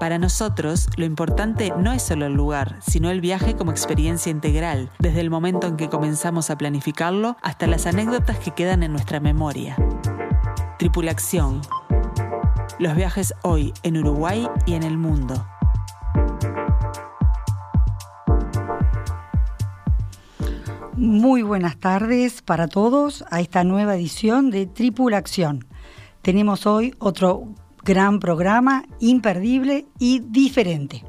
Para 0.00 0.18
nosotros, 0.18 0.86
lo 0.96 1.04
importante 1.04 1.72
no 1.76 1.92
es 1.92 2.02
solo 2.02 2.26
el 2.26 2.32
lugar, 2.32 2.78
sino 2.86 3.10
el 3.10 3.20
viaje 3.20 3.56
como 3.56 3.72
experiencia 3.72 4.30
integral, 4.30 4.92
desde 5.00 5.20
el 5.20 5.28
momento 5.28 5.66
en 5.66 5.76
que 5.76 5.88
comenzamos 5.88 6.50
a 6.50 6.56
planificarlo 6.56 7.36
hasta 7.42 7.66
las 7.66 7.84
anécdotas 7.84 8.38
que 8.38 8.52
quedan 8.52 8.84
en 8.84 8.92
nuestra 8.92 9.18
memoria. 9.18 9.76
Tripulación. 10.78 11.62
Los 12.78 12.94
viajes 12.94 13.34
hoy 13.42 13.74
en 13.82 13.98
Uruguay 13.98 14.48
y 14.66 14.74
en 14.74 14.84
el 14.84 14.96
mundo. 14.98 15.44
Muy 20.94 21.42
buenas 21.42 21.76
tardes 21.76 22.40
para 22.40 22.68
todos 22.68 23.24
a 23.30 23.40
esta 23.40 23.64
nueva 23.64 23.96
edición 23.96 24.50
de 24.50 24.66
Tripulación. 24.66 25.66
Tenemos 26.22 26.66
hoy 26.66 26.94
otro 27.00 27.48
gran 27.88 28.20
programa, 28.20 28.84
imperdible 29.00 29.86
y 29.98 30.18
diferente. 30.18 31.06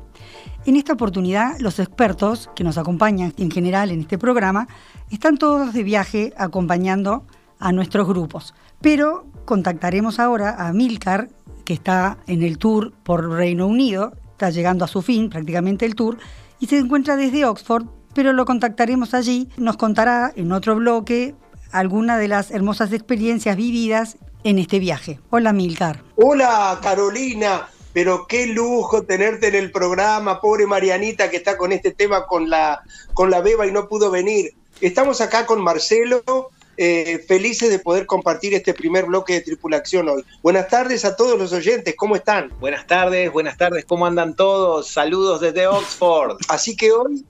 En 0.66 0.78
esta 0.78 0.94
oportunidad, 0.94 1.60
los 1.60 1.78
expertos 1.78 2.50
que 2.56 2.64
nos 2.64 2.78
acompañan 2.78 3.34
en 3.38 3.52
general 3.52 3.92
en 3.92 4.00
este 4.00 4.18
programa 4.18 4.70
están 5.12 5.38
todos 5.38 5.74
de 5.74 5.84
viaje 5.84 6.34
acompañando 6.38 7.28
a 7.60 7.74
nuestros 7.74 8.08
grupos. 8.08 8.54
Pero 8.80 9.26
contactaremos 9.44 10.20
ahora 10.20 10.56
a 10.68 10.72
Milcar, 10.72 11.28
que 11.66 11.74
está 11.74 12.18
en 12.28 12.44
el 12.44 12.58
tour 12.58 12.94
por 13.04 13.30
Reino 13.30 13.68
Unido, 13.68 14.14
está 14.32 14.50
llegando 14.50 14.86
a 14.86 14.88
su 14.88 15.02
fin 15.02 15.30
prácticamente 15.30 15.86
el 15.86 15.96
tour, 15.96 16.18
y 16.62 16.68
se 16.68 16.78
encuentra 16.78 17.18
desde 17.18 17.44
Oxford, 17.44 17.88
pero 18.14 18.32
lo 18.32 18.46
contactaremos 18.46 19.14
allí, 19.14 19.50
nos 19.58 19.76
contará 19.76 20.32
en 20.34 20.54
otro 20.54 20.78
bloque 20.78 21.36
algunas 21.74 22.20
de 22.20 22.30
las 22.30 22.52
hermosas 22.52 22.94
experiencias 22.94 23.58
vividas 23.58 24.18
en 24.44 24.60
este 24.60 24.80
viaje. 24.80 25.20
Hola 25.30 25.54
Milcar. 25.54 26.04
Hola 26.16 26.80
Carolina, 26.82 27.70
pero 27.94 28.28
qué 28.28 28.48
lujo 28.48 29.04
tenerte 29.04 29.48
en 29.48 29.56
el 29.56 29.72
programa, 29.72 30.42
pobre 30.42 30.66
Marianita 30.66 31.30
que 31.30 31.38
está 31.38 31.58
con 31.58 31.72
este 31.72 31.92
tema 31.92 32.26
con 32.26 32.50
la, 32.50 32.82
con 33.14 33.30
la 33.30 33.42
beba 33.42 33.68
y 33.68 33.72
no 33.72 33.88
pudo 33.88 34.12
venir. 34.12 34.54
Estamos 34.82 35.20
acá 35.22 35.46
con 35.46 35.62
Marcelo, 35.62 36.52
eh, 36.78 37.26
felices 37.28 37.70
de 37.70 37.80
poder 37.80 38.06
compartir 38.06 38.54
este 38.54 38.74
primer 38.74 39.06
bloque 39.06 39.34
de 39.34 39.42
tripulación 39.42 40.08
hoy. 40.08 40.24
Buenas 40.42 40.70
tardes 40.70 41.04
a 41.04 41.16
todos 41.16 41.38
los 41.38 41.52
oyentes, 41.52 41.94
¿cómo 41.98 42.16
están? 42.16 42.54
Buenas 42.60 42.88
tardes, 42.88 43.32
buenas 43.32 43.58
tardes, 43.58 43.84
¿cómo 43.84 44.06
andan 44.06 44.36
todos? 44.36 44.88
Saludos 44.88 45.42
desde 45.42 45.68
Oxford. 45.68 46.38
Así 46.48 46.78
que 46.78 46.94
hoy, 46.94 47.26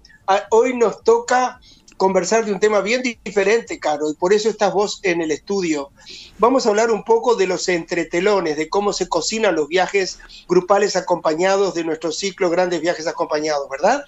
hoy 0.52 0.76
nos 0.78 1.04
toca 1.04 1.60
conversar 2.00 2.46
de 2.46 2.54
un 2.54 2.62
tema 2.62 2.80
bien 2.80 3.04
diferente, 3.04 3.78
Caro, 3.78 4.10
y 4.10 4.16
por 4.16 4.32
eso 4.32 4.50
estás 4.50 4.74
vos 4.74 5.02
en 5.04 5.22
el 5.22 5.32
estudio. 5.32 5.92
Vamos 6.40 6.66
a 6.66 6.70
hablar 6.70 6.92
un 6.92 7.04
poco 7.04 7.36
de 7.36 7.46
los 7.46 7.68
entretelones, 7.68 8.56
de 8.56 8.70
cómo 8.70 8.94
se 8.94 9.10
cocinan 9.10 9.56
los 9.56 9.68
viajes 9.68 10.18
grupales 10.48 10.96
acompañados 10.96 11.76
de 11.76 11.84
nuestro 11.84 12.14
ciclo 12.14 12.50
Grandes 12.50 12.80
Viajes 12.80 13.06
Acompañados, 13.06 13.70
¿verdad? 13.70 14.06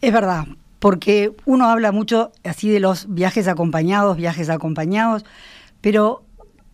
Es 0.00 0.12
verdad, 0.12 0.46
porque 0.78 1.34
uno 1.44 1.68
habla 1.68 1.90
mucho 1.90 2.30
así 2.44 2.70
de 2.70 2.78
los 2.78 3.12
viajes 3.12 3.48
acompañados, 3.48 4.16
viajes 4.16 4.48
acompañados, 4.48 5.24
pero 5.80 6.22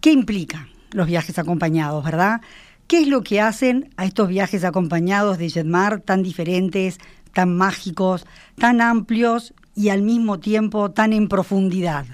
¿qué 0.02 0.12
implica 0.12 0.68
los 0.90 1.06
viajes 1.06 1.38
acompañados, 1.38 2.04
verdad? 2.04 2.42
¿Qué 2.86 3.00
es 3.00 3.08
lo 3.08 3.22
que 3.22 3.40
hacen 3.40 3.90
a 3.96 4.04
estos 4.04 4.28
viajes 4.28 4.64
acompañados 4.64 5.38
de 5.38 5.48
Jetmar 5.48 6.00
tan 6.00 6.22
diferentes, 6.22 6.98
tan 7.32 7.56
mágicos, 7.56 8.26
tan 8.58 8.82
amplios 8.82 9.54
y 9.78 9.90
al 9.90 10.02
mismo 10.02 10.40
tiempo 10.40 10.90
tan 10.90 11.12
en 11.12 11.28
profundidad, 11.28 12.04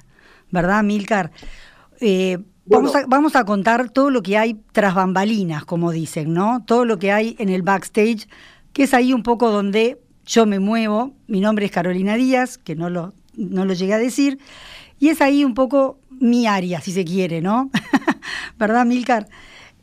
¿verdad, 0.51 0.83
Milcar? 0.83 1.33
Eh, 1.99 2.37
vamos, 2.67 2.95
a, 2.95 3.07
vamos 3.07 3.37
a 3.37 3.47
contar 3.47 3.89
todo 3.89 4.11
lo 4.11 4.23
que 4.23 4.37
hay 4.37 4.61
tras 4.73 4.95
bambalinas, 4.95 5.65
como 5.65 5.91
dicen, 5.91 6.35
¿no? 6.35 6.63
Todo 6.67 6.85
lo 6.85 6.99
que 6.99 7.11
hay 7.11 7.37
en 7.39 7.49
el 7.49 7.63
backstage, 7.63 8.29
que 8.75 8.83
es 8.83 8.93
ahí 8.93 9.15
un 9.15 9.23
poco 9.23 9.51
donde 9.51 9.99
yo 10.27 10.45
me 10.45 10.59
muevo. 10.59 11.15
Mi 11.27 11.41
nombre 11.41 11.65
es 11.65 11.73
Carolina 11.73 12.17
Díaz, 12.17 12.59
que 12.59 12.77
no 12.77 12.91
lo, 12.91 13.15
no 13.35 13.65
lo 13.65 13.73
llegué 13.73 13.95
a 13.95 13.99
decir, 13.99 14.39
y 15.01 15.09
es 15.09 15.23
ahí 15.23 15.43
un 15.43 15.55
poco 15.55 15.99
mi 16.11 16.47
área, 16.47 16.83
si 16.83 16.93
se 16.93 17.07
quiere, 17.07 17.41
¿no? 17.41 17.71
¿Verdad, 18.59 18.85
Milcar? 18.85 19.27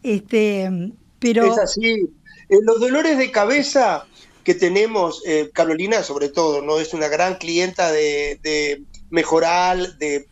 Este, 0.03 0.93
pero... 1.17 1.45
Es 1.45 1.57
así. 1.57 2.11
Eh, 2.47 2.57
los 2.61 2.79
dolores 2.79 3.17
de 3.17 3.31
cabeza 3.31 4.05
que 4.43 4.55
tenemos, 4.55 5.21
eh, 5.25 5.51
Carolina 5.53 6.03
sobre 6.03 6.29
todo, 6.29 6.61
¿no? 6.61 6.79
Es 6.79 6.93
una 6.93 7.07
gran 7.07 7.35
clienta 7.35 7.91
de, 7.91 8.39
de 8.41 8.83
Mejoral, 9.09 9.97
de, 9.99 10.25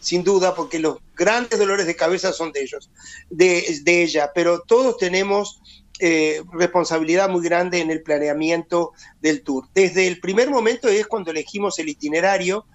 sin 0.00 0.24
duda, 0.24 0.54
porque 0.54 0.78
los 0.78 0.98
grandes 1.16 1.58
dolores 1.58 1.86
de 1.86 1.96
cabeza 1.96 2.32
son 2.32 2.52
de 2.52 2.62
ellos, 2.62 2.90
de, 3.30 4.02
ella, 4.02 4.32
pero 4.34 4.60
todos 4.60 4.98
tenemos 4.98 5.62
eh, 6.00 6.42
responsabilidad 6.52 7.30
muy 7.30 7.42
grande 7.42 7.80
en 7.80 7.90
el 7.90 8.02
planeamiento 8.02 8.92
del 9.20 9.42
tour. 9.42 9.68
Desde 9.74 10.08
el 10.08 10.20
primer 10.20 10.50
momento 10.50 10.88
es 10.88 11.06
cuando 11.06 11.30
elegimos 11.30 11.78
el 11.78 11.88
itinerario 11.88 12.66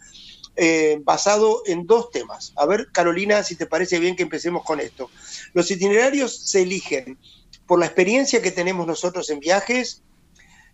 eh, 0.55 0.99
basado 1.03 1.61
en 1.66 1.85
dos 1.85 2.09
temas. 2.11 2.53
A 2.55 2.66
ver, 2.66 2.87
Carolina, 2.91 3.43
si 3.43 3.55
te 3.55 3.66
parece 3.66 3.99
bien 3.99 4.16
que 4.16 4.23
empecemos 4.23 4.63
con 4.63 4.79
esto. 4.79 5.09
Los 5.53 5.69
itinerarios 5.69 6.49
se 6.49 6.61
eligen 6.61 7.17
por 7.67 7.79
la 7.79 7.85
experiencia 7.85 8.41
que 8.41 8.51
tenemos 8.51 8.87
nosotros 8.87 9.29
en 9.29 9.39
viajes, 9.39 10.01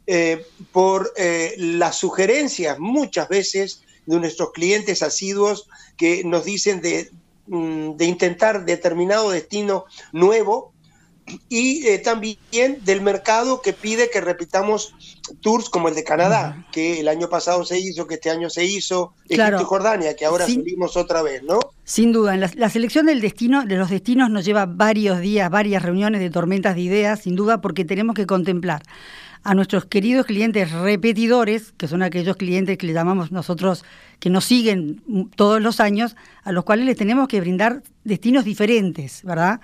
eh, 0.07 0.45
por 0.71 1.13
eh, 1.17 1.55
las 1.57 1.97
sugerencias 1.97 2.77
muchas 2.79 3.27
veces 3.27 3.81
de 4.05 4.19
nuestros 4.19 4.51
clientes 4.51 5.01
asiduos 5.01 5.67
que 5.97 6.23
nos 6.23 6.45
dicen 6.45 6.81
de, 6.81 7.09
mm, 7.47 7.95
de 7.95 8.05
intentar 8.05 8.66
determinado 8.66 9.31
destino 9.31 9.85
nuevo 10.11 10.73
y 11.49 11.88
eh, 11.88 11.97
también 11.97 12.38
del 12.83 13.01
mercado 13.01 13.61
que 13.61 13.73
pide 13.73 14.09
que 14.11 14.21
repitamos 14.21 14.93
tours 15.41 15.69
como 15.69 15.88
el 15.88 15.95
de 15.95 16.03
Canadá, 16.03 16.67
que 16.72 16.99
el 16.99 17.07
año 17.07 17.29
pasado 17.29 17.66
se 17.66 17.79
hizo, 17.79 18.05
que 18.05 18.16
este 18.16 18.29
año 18.29 18.49
se 18.49 18.63
hizo, 18.63 19.13
Egipto 19.27 19.61
y 19.61 19.66
Jordania, 19.66 20.16
que 20.16 20.25
ahora 20.25 20.45
salimos 20.45 20.95
otra 20.95 21.23
vez, 21.23 21.41
¿no? 21.41 21.59
Sin 21.83 22.11
duda, 22.11 22.37
la, 22.37 22.51
la, 22.55 22.69
selección 22.69 23.07
del 23.07 23.22
destino, 23.22 23.66
de 23.66 23.75
los 23.75 23.89
destinos 23.89 24.29
nos 24.29 24.45
lleva 24.45 24.67
varios 24.67 25.19
días, 25.19 25.49
varias 25.49 25.81
reuniones 25.81 26.22
de 26.22 26.29
tormentas 26.29 26.75
de 26.75 26.81
ideas, 26.81 27.22
sin 27.22 27.35
duda, 27.35 27.59
porque 27.59 27.85
tenemos 27.85 28.16
que 28.16 28.27
contemplar 28.27 28.83
a 29.45 29.53
nuestros 29.53 29.85
queridos 29.85 30.25
clientes 30.25 30.72
repetidores, 30.72 31.72
que 31.78 31.88
son 31.88 32.01
aquellos 32.01 32.35
clientes 32.35 32.79
que 32.79 32.88
le 32.88 32.94
llamamos 32.94 33.31
nosotros, 33.31 33.85
que 34.19 34.31
nos 34.31 34.44
siguen 34.44 35.29
todos 35.35 35.61
los 35.61 35.79
años, 35.79 36.16
a 36.44 36.51
los 36.51 36.63
cuales 36.63 36.88
les 36.88 36.97
tenemos 36.97 37.28
que 37.28 37.39
brindar 37.39 37.84
destinos 38.03 38.44
diferentes, 38.44 39.22
¿verdad? 39.23 39.61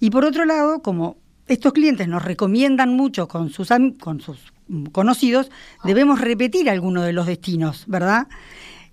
Y 0.00 0.08
por 0.08 0.24
otro 0.24 0.46
lado, 0.46 0.80
como 0.80 1.18
estos 1.48 1.74
clientes 1.74 2.08
nos 2.08 2.24
recomiendan 2.24 2.96
mucho 2.96 3.28
con 3.28 3.50
sus, 3.50 3.68
con 4.00 4.22
sus 4.22 4.54
conocidos, 4.90 5.50
debemos 5.84 6.18
repetir 6.18 6.70
algunos 6.70 7.04
de 7.04 7.12
los 7.12 7.26
destinos, 7.26 7.84
¿verdad? 7.88 8.26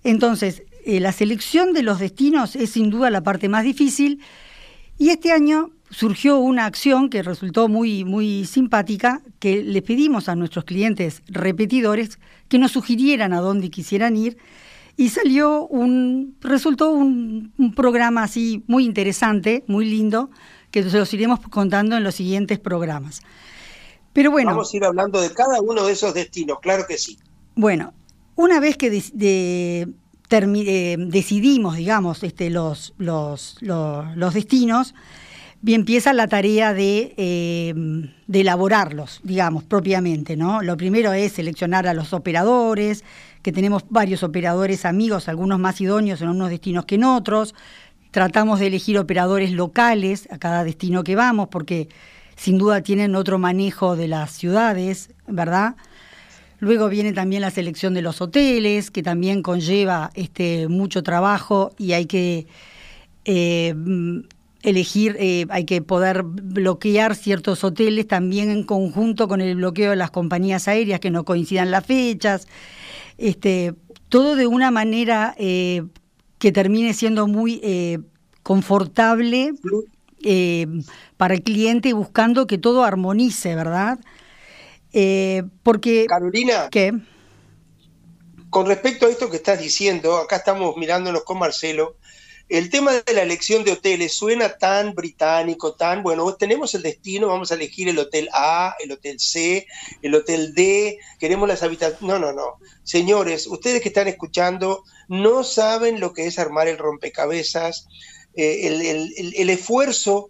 Entonces, 0.04 0.64
eh, 0.86 1.00
la 1.00 1.14
selección 1.14 1.72
de 1.72 1.84
los 1.84 2.00
destinos 2.00 2.58
es 2.58 2.72
sin 2.72 2.90
duda 2.90 3.10
la 3.10 3.24
parte 3.24 3.48
más 3.48 3.64
difícil 3.64 4.20
y 4.98 5.10
este 5.10 5.32
año 5.32 5.72
surgió 5.90 6.38
una 6.38 6.66
acción 6.66 7.09
que 7.09 7.24
resultó 7.24 7.68
muy, 7.68 8.03
muy 8.03 8.46
simpática, 8.46 9.22
que 9.40 9.64
le 9.64 9.81
pedimos 9.81 10.30
a 10.30 10.36
nuestros 10.36 10.66
clientes 10.66 11.22
repetidores 11.28 12.20
que 12.48 12.59
nos 12.59 12.72
sugirieran 12.72 13.34
a 13.34 13.42
dónde 13.42 13.70
quisieran 13.70 14.16
ir 14.16 14.38
y 14.98 15.10
salió 15.10 15.68
un, 15.68 16.36
resultó 16.42 16.89
un, 16.92 17.54
programa 17.75 18.24
así 18.24 18.63
muy 18.68 18.84
interesante, 18.84 19.63
muy 19.68 19.86
lindo, 19.86 20.31
que 20.72 20.84
se 20.89 20.98
los 20.98 21.13
iremos 21.13 21.39
contando 21.39 21.95
en 21.95 22.04
los 22.04 22.16
siguientes 22.16 22.60
programas. 22.60 23.22
Pero 24.12 24.31
bueno. 24.31 24.51
Vamos 24.51 24.74
a 24.74 24.78
ir 24.78 24.84
hablando 24.84 25.22
de 25.22 25.31
cada 25.31 25.62
uno 25.62 25.86
de 25.86 25.94
esos 25.94 26.16
destinos, 26.16 26.57
claro 26.62 26.86
que 26.88 26.98
sí. 26.98 27.19
Bueno, 27.56 27.94
una 28.36 28.60
vez 28.60 28.75
que 28.75 28.89
de, 28.89 29.88
eh, 30.31 30.95
decidimos, 30.98 31.75
digamos, 31.75 32.24
este, 32.24 32.50
los, 32.50 32.95
los, 32.98 33.57
los 33.62 34.34
destinos, 34.34 34.95
bien 35.62 35.81
empieza 35.81 36.13
la 36.13 36.27
tarea 36.27 36.74
eh, 36.77 37.74
de, 38.27 38.39
elaborarlos, 38.39 39.19
digamos, 39.24 39.63
propiamente, 39.63 40.36
¿no? 40.36 40.62
Lo 40.62 40.77
primero 40.77 41.13
es 41.13 41.33
seleccionar 41.33 41.88
a 41.88 41.94
los 41.94 42.13
operadores, 42.13 43.04
que 43.42 43.51
tenemos 43.51 43.83
varios 43.89 44.24
operadores 44.24 44.86
amigos, 44.86 45.27
algunos 45.27 45.59
más 45.59 45.80
idóneos 45.81 46.21
en 46.21 46.30
unos 46.30 46.50
destinos 46.50 46.86
que 46.86 46.95
en 46.95 47.04
otros. 47.04 47.56
Tratamos 48.12 48.59
de 48.59 48.68
elegir 48.68 48.98
operadores 48.98 49.51
locales 49.51 50.27
a 50.31 50.38
cada 50.38 50.63
destino 50.63 51.04
que 51.04 51.15
vamos, 51.15 51.48
porque 51.50 51.89
sin 52.36 52.57
duda 52.57 52.81
tienen 52.81 53.15
otro 53.15 53.39
manejo 53.39 53.95
de 53.95 54.07
las 54.07 54.31
ciudades, 54.31 55.12
¿verdad? 55.27 55.75
Luego 56.60 56.89
viene 56.89 57.13
también 57.13 57.42
la 57.42 57.51
selección 57.51 57.94
de 57.94 58.01
los 58.01 58.21
hoteles, 58.21 58.89
que 58.89 59.03
también 59.03 59.44
conlleva 59.44 60.10
este, 60.15 60.68
mucho 60.68 61.03
trabajo 61.03 61.71
y 61.77 61.94
hay 61.94 62.06
que 62.06 62.48
eh, 63.25 63.75
elegir, 64.69 65.16
eh, 65.19 65.46
hay 65.50 65.66
que 65.66 65.81
poder 65.81 66.24
bloquear 66.24 67.16
ciertos 67.16 67.64
hoteles 67.64 68.08
también 68.08 68.50
en 68.50 68.64
conjunto 68.64 69.28
con 69.28 69.42
el 69.42 69.56
bloqueo 69.56 69.92
de 69.92 69.96
las 69.96 70.12
compañías 70.12 70.68
aéreas 70.68 71.00
que 71.00 71.12
no 71.12 71.25
coincidan 71.25 71.72
las 71.72 71.86
fechas. 71.86 72.48
Este, 73.18 73.74
todo 74.10 74.36
de 74.36 74.48
una 74.48 74.72
manera 74.72 75.36
eh, 75.38 75.84
que 76.40 76.52
termine 76.52 76.94
siendo 76.94 77.28
muy 77.28 77.62
confortable 78.44 79.54
para 81.18 81.34
el 81.34 81.44
cliente 81.44 81.90
y 81.90 81.94
buscando 81.94 82.48
que 82.48 82.58
todo 82.58 82.84
armonice, 82.84 83.56
¿verdad? 83.56 84.00
Eh, 84.94 85.44
porque... 85.63 86.06
Carolina. 86.08 86.70
¿Qué? 86.72 86.94
Con 88.50 88.66
respecto 88.66 89.06
a 89.06 89.10
esto 89.10 89.30
que 89.30 89.38
estás 89.38 89.60
diciendo, 89.60 90.18
acá 90.18 90.38
estamos 90.38 90.75
mirándonos 90.78 91.24
con 91.24 91.38
Marcelo, 91.38 91.98
el 92.50 92.70
tema 92.70 92.94
de 92.94 93.14
la 93.14 93.24
elección 93.24 93.64
de 93.64 93.74
hoteles 93.74 94.14
suena 94.14 94.58
tan 94.58 94.94
británico, 94.94 95.74
tan, 95.74 96.02
bueno, 96.02 96.34
tenemos 96.36 96.74
el 96.76 96.82
destino, 96.82 97.28
vamos 97.28 97.52
a 97.52 97.56
elegir 97.56 97.90
el 97.90 98.00
hotel 98.00 98.30
A, 98.34 98.76
el 98.80 98.92
hotel 98.92 99.20
C, 99.20 99.68
el 100.02 100.16
hotel 100.16 100.54
D, 100.54 100.98
queremos 101.20 101.48
las 101.48 101.64
habitaciones. 101.64 102.02
No, 102.02 102.20
no, 102.20 102.32
no. 102.32 102.58
Señores, 102.84 103.48
ustedes 103.48 103.82
que 103.82 103.90
están 103.90 104.08
escuchando 104.08 104.84
no 105.10 105.44
saben 105.44 106.00
lo 106.00 106.14
que 106.14 106.26
es 106.26 106.40
armar 106.40 106.68
el 106.68 106.78
rompecabezas, 106.78 107.88
eh, 108.36 108.68
el, 108.68 109.50
esfuerzo, 109.50 110.30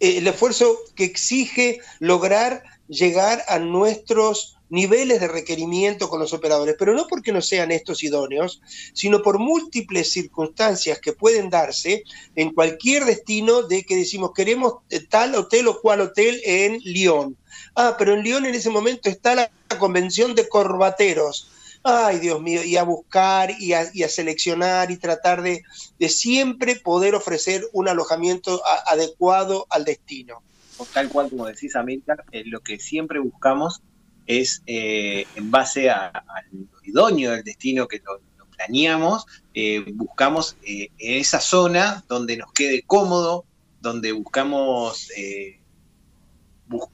eh, 0.00 0.18
el 0.18 0.26
esfuerzo 0.26 0.76
que 0.96 1.04
exige 1.04 1.80
lograr 2.00 2.64
llegar 2.88 3.44
a 3.48 3.58
nuestros 3.58 4.56
niveles 4.74 5.20
de 5.20 5.28
requerimiento 5.28 6.08
con 6.08 6.18
los 6.18 6.32
operadores, 6.32 6.74
pero 6.76 6.94
no 6.94 7.06
porque 7.06 7.32
no 7.32 7.40
sean 7.40 7.70
estos 7.70 8.02
idóneos, 8.02 8.60
sino 8.92 9.22
por 9.22 9.38
múltiples 9.38 10.10
circunstancias 10.10 10.98
que 10.98 11.12
pueden 11.12 11.48
darse 11.48 12.02
en 12.34 12.52
cualquier 12.52 13.04
destino 13.04 13.62
de 13.62 13.84
que 13.84 13.96
decimos 13.96 14.32
queremos 14.34 14.74
tal 15.08 15.36
hotel 15.36 15.68
o 15.68 15.80
cual 15.80 16.00
hotel 16.00 16.40
en 16.44 16.80
Lyon. 16.80 17.36
Ah, 17.76 17.94
pero 17.96 18.14
en 18.14 18.22
Lyon 18.22 18.46
en 18.46 18.56
ese 18.56 18.68
momento 18.68 19.08
está 19.08 19.36
la 19.36 19.50
convención 19.78 20.34
de 20.34 20.48
corbateros. 20.48 21.50
Ay, 21.84 22.18
Dios 22.18 22.40
mío, 22.40 22.64
y 22.64 22.76
a 22.76 22.82
buscar 22.82 23.52
y 23.60 23.74
a, 23.74 24.08
seleccionar 24.08 24.90
y 24.90 24.96
tratar 24.96 25.42
de, 25.42 25.62
siempre 26.08 26.76
poder 26.76 27.14
ofrecer 27.14 27.62
un 27.72 27.88
alojamiento 27.88 28.60
adecuado 28.86 29.66
al 29.70 29.84
destino 29.84 30.42
tal 30.92 31.08
cual 31.08 31.30
como 31.30 31.46
decís, 31.46 31.76
América, 31.76 32.24
eh, 32.32 32.42
lo 32.46 32.60
que 32.60 32.80
siempre 32.80 33.20
buscamos 33.20 33.80
es, 34.26 34.62
eh, 34.66 35.26
en 35.34 35.50
base 35.50 35.90
al 35.90 36.12
idóneo 36.82 37.32
del 37.32 37.44
destino 37.44 37.86
que 37.86 38.00
lo, 38.04 38.20
planeamos, 38.56 39.26
eh, 39.52 39.84
buscamos 39.94 40.56
en 40.62 40.88
esa 40.96 41.40
zona 41.40 42.04
donde 42.08 42.36
nos 42.36 42.52
quede 42.52 42.82
cómodo, 42.82 43.44
donde 43.80 44.12
buscamos 44.12 45.08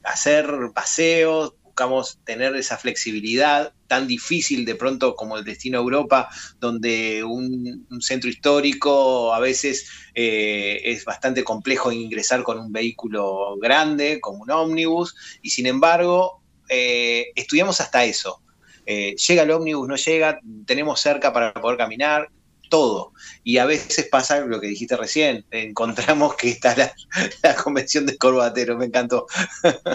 hacer 0.03 0.71
paseos, 0.73 1.53
buscamos 1.71 2.19
tener 2.25 2.53
esa 2.57 2.77
flexibilidad 2.77 3.73
tan 3.87 4.05
difícil 4.05 4.65
de 4.65 4.75
pronto 4.75 5.15
como 5.15 5.37
el 5.37 5.45
destino 5.45 5.79
Europa, 5.79 6.29
donde 6.59 7.23
un, 7.23 7.87
centro 8.01 8.29
histórico 8.29 9.33
a 9.33 9.39
veces 9.39 9.87
eh, 10.13 10.81
es 10.83 11.05
bastante 11.05 11.45
complejo 11.45 11.91
ingresar 11.93 12.43
con 12.43 12.59
un 12.59 12.73
vehículo 12.73 13.57
grande, 13.57 14.19
como 14.19 14.43
un 14.43 14.51
ómnibus, 14.51 15.15
y 15.41 15.51
sin 15.51 15.65
embargo 15.65 16.40
eh, 16.71 17.31
estudiamos 17.35 17.81
hasta 17.81 18.05
eso. 18.05 18.41
Eh, 18.85 19.15
llega 19.15 19.43
el 19.43 19.51
ómnibus, 19.51 19.87
no 19.87 19.95
llega, 19.97 20.39
tenemos 20.65 21.01
cerca 21.01 21.33
para 21.33 21.53
poder 21.53 21.77
caminar, 21.77 22.29
todo. 22.69 23.11
Y 23.43 23.57
a 23.57 23.65
veces 23.65 24.07
pasa 24.09 24.39
lo 24.39 24.61
que 24.61 24.67
dijiste 24.67 24.95
recién, 24.95 25.45
encontramos 25.51 26.35
que 26.35 26.49
está 26.49 26.75
la, 26.77 26.93
la 27.43 27.55
convención 27.55 28.05
de 28.05 28.17
Corbatero, 28.17 28.77
me 28.77 28.85
encantó. 28.85 29.27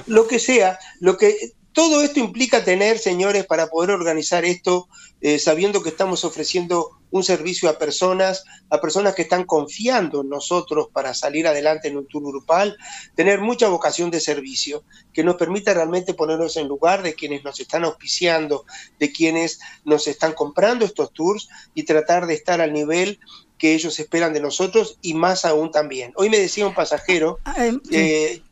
Lo 0.06 0.28
que 0.28 0.38
sea, 0.38 0.78
lo 1.00 1.16
que 1.16 1.34
todo 1.76 2.00
esto 2.00 2.20
implica 2.20 2.64
tener, 2.64 2.98
señores, 2.98 3.44
para 3.44 3.66
poder 3.66 3.90
organizar 3.90 4.46
esto, 4.46 4.88
eh, 5.20 5.38
sabiendo 5.38 5.82
que 5.82 5.90
estamos 5.90 6.24
ofreciendo 6.24 6.92
un 7.10 7.22
servicio 7.22 7.68
a 7.68 7.78
personas, 7.78 8.44
a 8.70 8.80
personas 8.80 9.14
que 9.14 9.20
están 9.20 9.44
confiando 9.44 10.22
en 10.22 10.30
nosotros 10.30 10.88
para 10.90 11.12
salir 11.12 11.46
adelante 11.46 11.88
en 11.88 11.98
un 11.98 12.06
tour 12.06 12.22
grupal, 12.22 12.78
tener 13.14 13.42
mucha 13.42 13.68
vocación 13.68 14.10
de 14.10 14.20
servicio, 14.20 14.84
que 15.12 15.22
nos 15.22 15.36
permita 15.36 15.74
realmente 15.74 16.14
ponernos 16.14 16.56
en 16.56 16.66
lugar 16.66 17.02
de 17.02 17.12
quienes 17.12 17.44
nos 17.44 17.60
están 17.60 17.84
auspiciando, 17.84 18.64
de 18.98 19.12
quienes 19.12 19.60
nos 19.84 20.06
están 20.06 20.32
comprando 20.32 20.86
estos 20.86 21.12
tours 21.12 21.50
y 21.74 21.82
tratar 21.82 22.26
de 22.26 22.32
estar 22.32 22.62
al 22.62 22.72
nivel 22.72 23.20
que 23.58 23.74
ellos 23.74 23.98
esperan 23.98 24.32
de 24.32 24.40
nosotros 24.40 24.98
y 25.02 25.12
más 25.12 25.44
aún 25.44 25.70
también. 25.70 26.12
Hoy 26.16 26.30
me 26.30 26.38
decía 26.38 26.66
un 26.66 26.74
pasajero, 26.74 27.38
ah, 27.44 27.66
eh, 27.66 27.78
eh, 27.90 28.42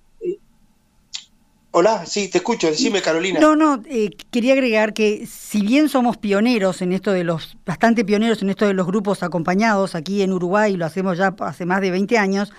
Hola, 1.77 2.07
sí, 2.07 2.29
te 2.29 2.39
escucho, 2.39 2.69
decime 2.69 3.03
Carolina. 3.03 3.41
No, 3.41 3.57
no, 3.57 3.83
eh, 3.87 4.11
quería 4.31 4.53
agregar 4.53 4.95
que 4.95 5.27
si 5.27 5.61
bien 5.61 5.89
somos 5.89 6.17
pioneros 6.17 6.83
en 6.83 6.93
esto 6.93 7.11
de 7.11 7.25
los, 7.25 7.57
bastante 7.67 8.05
pioneros 8.05 8.41
en 8.43 8.51
esto 8.51 8.65
de 8.65 8.75
los 8.75 8.87
grupos 8.87 9.25
acompañados 9.25 9.97
aquí 9.97 10.23
en 10.23 10.33
Uruguay, 10.33 10.77
lo 10.77 10.87
hacemos 10.87 11.19
ya 11.19 11.35
hace 11.41 11.67
más 11.67 11.81
de 11.81 11.91
20 11.91 12.17
años, 12.17 12.53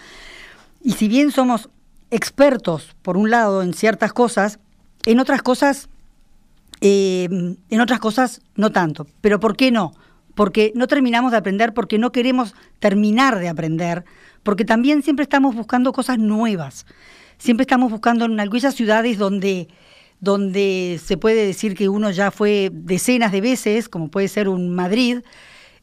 y 0.83 0.91
si 0.91 1.07
bien 1.07 1.31
somos 1.31 1.69
expertos, 2.11 2.93
por 3.03 3.15
un 3.15 3.29
lado, 3.29 3.63
en 3.63 3.73
ciertas 3.73 4.11
cosas, 4.11 4.59
en 5.05 5.21
otras 5.21 5.41
cosas, 5.41 5.87
eh, 6.81 7.29
en 7.69 7.79
otras 7.79 8.01
cosas 8.01 8.41
no 8.57 8.73
tanto. 8.73 9.07
Pero 9.21 9.39
¿por 9.39 9.55
qué 9.55 9.71
no? 9.71 9.93
Porque 10.33 10.73
no 10.75 10.87
terminamos 10.87 11.31
de 11.31 11.37
aprender, 11.37 11.73
porque 11.73 11.97
no 11.97 12.11
queremos 12.11 12.53
terminar 12.79 13.39
de 13.39 13.47
aprender, 13.47 14.03
porque 14.43 14.65
también 14.65 15.03
siempre 15.03 15.23
estamos 15.23 15.55
buscando 15.55 15.93
cosas 15.93 16.19
nuevas 16.19 16.85
siempre 17.37 17.63
estamos 17.63 17.91
buscando 17.91 18.25
en 18.25 18.39
algunas 18.39 18.75
ciudades 18.75 19.17
donde, 19.17 19.67
donde 20.19 20.99
se 21.03 21.17
puede 21.17 21.45
decir 21.45 21.75
que 21.75 21.89
uno 21.89 22.11
ya 22.11 22.31
fue 22.31 22.69
decenas 22.73 23.31
de 23.31 23.41
veces, 23.41 23.89
como 23.89 24.09
puede 24.09 24.27
ser 24.27 24.49
un 24.49 24.73
Madrid, 24.73 25.19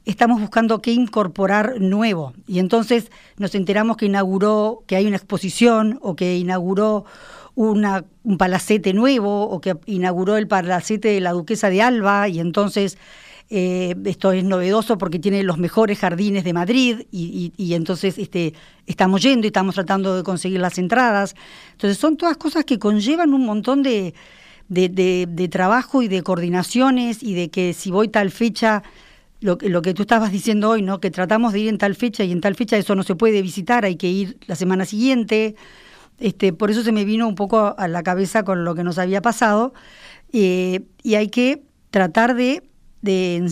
estamos 0.04 0.40
buscando 0.40 0.82
qué 0.82 0.93
incorporar 0.93 1.81
nuevo. 1.81 2.34
Y 2.46 2.58
entonces 2.58 3.10
nos 3.37 3.54
enteramos 3.54 3.96
que 3.96 4.06
inauguró, 4.06 4.82
que 4.87 4.96
hay 4.96 5.06
una 5.06 5.16
exposición 5.16 5.99
o 6.02 6.16
que 6.16 6.37
inauguró 6.37 7.04
una, 7.54 8.04
un 8.25 8.38
palacete 8.38 8.93
nuevo 8.94 9.44
o 9.44 9.60
que 9.60 9.76
inauguró 9.87 10.37
el 10.37 10.49
palacete 10.49 11.08
de 11.08 11.20
la 11.20 11.32
duquesa 11.32 11.70
de 11.70 11.82
Alba 11.82 12.28
y 12.28 12.40
entonces 12.40 12.99
eh, 13.54 13.94
esto 14.06 14.32
es 14.32 14.44
novedoso 14.44 14.96
porque 14.96 15.18
tiene 15.18 15.42
los 15.42 15.59
mejores 15.59 15.99
jardines 15.99 16.42
de 16.42 16.54
Madrid 16.54 17.02
y, 17.12 17.75
entonces 17.75 18.16
este, 18.16 18.54
estamos 18.87 19.21
yendo 19.21 19.47
y 19.47 19.49
estamos 19.49 19.75
tratando 19.75 20.16
de 20.16 20.23
conseguir 20.23 20.59
las 20.59 20.78
entradas. 20.78 21.35
Entonces 21.73 21.99
son 21.99 22.16
todas 22.16 22.38
cosas 22.38 22.64
que 22.64 22.78
conllevan 22.78 23.35
un 23.35 23.44
montón 23.44 23.82
de, 23.82 24.14
de, 24.71 25.49
trabajo 25.50 26.00
y 26.00 26.09
de 26.09 26.23
coordinaciones 26.23 27.23
y 27.23 27.35
de 27.35 27.50
que 27.50 27.75
si 27.75 27.90
voy 27.90 28.09
tal 28.09 28.30
fecha, 28.30 28.82
lo, 29.40 29.59
lo, 29.61 29.82
que 29.82 29.92
tú 29.92 30.00
estabas 30.00 30.32
diciendo 30.32 30.71
hoy, 30.71 30.80
¿no? 30.80 30.99
que 30.99 31.11
tratamos 31.11 31.52
de 31.52 31.61
ir 31.61 31.68
en 31.68 31.76
tal 31.76 31.94
fecha 31.94 32.25
y 32.25 32.32
en 32.32 32.40
tal 32.40 32.54
fecha 32.54 32.78
eso 32.78 32.94
no 32.94 33.02
se 33.02 33.16
puede 33.16 33.42
visitar, 33.42 33.85
hay 33.85 33.97
que 33.97 34.09
ir 34.09 34.38
la 34.47 34.56
semana 34.56 34.87
siguiente. 34.87 35.56
Este, 36.18 36.54
por 36.54 36.71
eso 36.71 36.82
se 36.82 36.92
me 36.92 37.04
vino 37.04 37.28
un 37.28 37.35
poco 37.35 37.75
a 37.76 37.87
la 37.87 38.02
cabeza 38.02 38.44
con 38.44 38.64
lo 38.64 38.75
que 38.75 38.82
nos 38.82 38.97
había 38.97 39.21
pasado 39.21 39.75
eh, 40.32 40.80
y 41.02 41.16
hay 41.16 41.28
que 41.28 41.64
tratar 41.90 42.35
de 42.35 42.72
de 43.02 43.44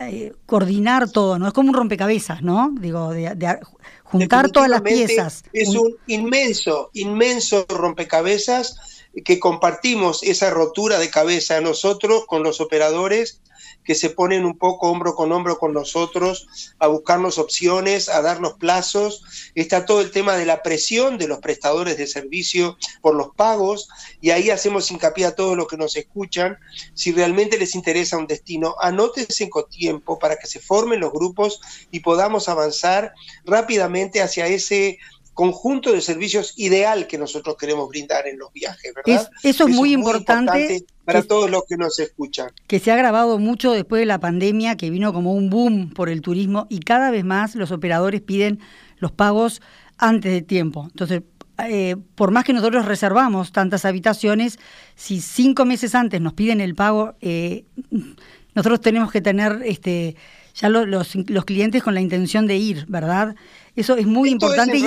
eh, 0.00 0.32
coordinar 0.46 1.10
todo, 1.10 1.38
¿no? 1.38 1.48
Es 1.48 1.52
como 1.52 1.68
un 1.68 1.74
rompecabezas, 1.74 2.42
¿no? 2.42 2.72
Digo, 2.80 3.10
de, 3.10 3.58
juntar 4.04 4.50
todas 4.50 4.70
las 4.70 4.80
piezas. 4.82 5.44
Es 5.52 5.68
un 5.70 5.94
inmenso, 6.06 6.90
inmenso 6.94 7.66
rompecabezas 7.68 9.01
que 9.24 9.38
compartimos 9.38 10.22
esa 10.22 10.50
rotura 10.50 10.98
de 10.98 11.10
cabeza 11.10 11.60
nosotros 11.60 12.24
con 12.26 12.42
los 12.42 12.60
operadores 12.60 13.40
que 13.84 13.94
se 13.94 14.10
ponen 14.10 14.44
un 14.44 14.56
poco 14.56 14.90
hombro 14.90 15.14
con 15.14 15.32
hombro 15.32 15.58
con 15.58 15.72
nosotros 15.72 16.46
a 16.78 16.86
buscarnos 16.86 17.38
opciones, 17.38 18.08
a 18.08 18.22
darnos 18.22 18.54
plazos. 18.54 19.24
Está 19.54 19.84
todo 19.84 20.00
el 20.00 20.10
tema 20.10 20.36
de 20.36 20.46
la 20.46 20.62
presión 20.62 21.18
de 21.18 21.28
los 21.28 21.38
prestadores 21.38 21.96
de 21.96 22.06
servicio 22.06 22.76
por 23.00 23.14
los 23.14 23.34
pagos 23.34 23.88
y 24.20 24.30
ahí 24.30 24.50
hacemos 24.50 24.90
hincapié 24.90 25.26
a 25.26 25.34
todos 25.34 25.56
los 25.56 25.66
que 25.66 25.76
nos 25.76 25.96
escuchan. 25.96 26.58
Si 26.94 27.12
realmente 27.12 27.58
les 27.58 27.74
interesa 27.74 28.18
un 28.18 28.26
destino, 28.26 28.76
anótense 28.80 29.48
con 29.50 29.68
tiempo 29.68 30.18
para 30.18 30.36
que 30.36 30.46
se 30.46 30.60
formen 30.60 31.00
los 31.00 31.12
grupos 31.12 31.60
y 31.90 32.00
podamos 32.00 32.48
avanzar 32.48 33.12
rápidamente 33.44 34.22
hacia 34.22 34.46
ese 34.46 34.98
conjunto 35.34 35.92
de 35.92 36.00
servicios 36.00 36.54
ideal 36.56 37.06
que 37.06 37.18
nosotros 37.18 37.56
queremos 37.58 37.88
brindar 37.88 38.26
en 38.26 38.38
los 38.38 38.52
viajes, 38.52 38.92
¿verdad? 38.94 39.30
eso, 39.42 39.66
es 39.66 39.74
muy, 39.74 39.92
importante, 39.92 40.84
para 41.04 41.22
todos 41.22 41.50
los 41.50 41.64
que 41.68 41.76
nos 41.76 41.98
escuchan. 41.98 42.50
Que 42.66 42.78
se 42.78 42.92
ha 42.92 42.96
grabado 42.96 43.38
mucho 43.38 43.72
después 43.72 44.00
de 44.00 44.06
la 44.06 44.20
pandemia, 44.20 44.76
que 44.76 44.90
vino 44.90 45.12
como 45.12 45.32
un 45.32 45.48
boom 45.48 45.90
por 45.94 46.08
el 46.08 46.20
turismo 46.20 46.66
y 46.68 46.80
cada 46.80 47.10
vez 47.10 47.24
más 47.24 47.54
los 47.54 47.70
operadores 47.70 48.20
piden 48.20 48.60
los 48.98 49.12
pagos 49.12 49.62
antes 49.96 50.32
de 50.32 50.42
tiempo. 50.42 50.84
Entonces, 50.90 51.22
eh, 51.58 51.96
por 52.14 52.30
más 52.30 52.44
que 52.44 52.52
nosotros 52.52 52.86
reservamos 52.86 53.52
tantas 53.52 53.84
habitaciones, 53.84 54.58
si 54.94 55.20
cinco 55.20 55.64
meses 55.64 55.94
antes 55.94 56.20
nos 56.20 56.34
piden 56.34 56.60
el 56.60 56.74
pago, 56.74 57.14
eh, 57.20 57.64
nosotros 58.54 58.80
tenemos 58.80 59.10
que 59.10 59.20
tener 59.20 59.62
este, 59.64 60.16
ya 60.54 60.68
los, 60.68 61.16
clientes 61.46 61.82
con 61.82 61.94
la 61.94 62.00
intención 62.00 62.46
de 62.46 62.56
ir, 62.56 62.86
¿verdad? 62.88 63.34
Eso 63.74 63.96
es 63.96 64.06
muy 64.06 64.30
importante. 64.30 64.78
y 64.78 64.86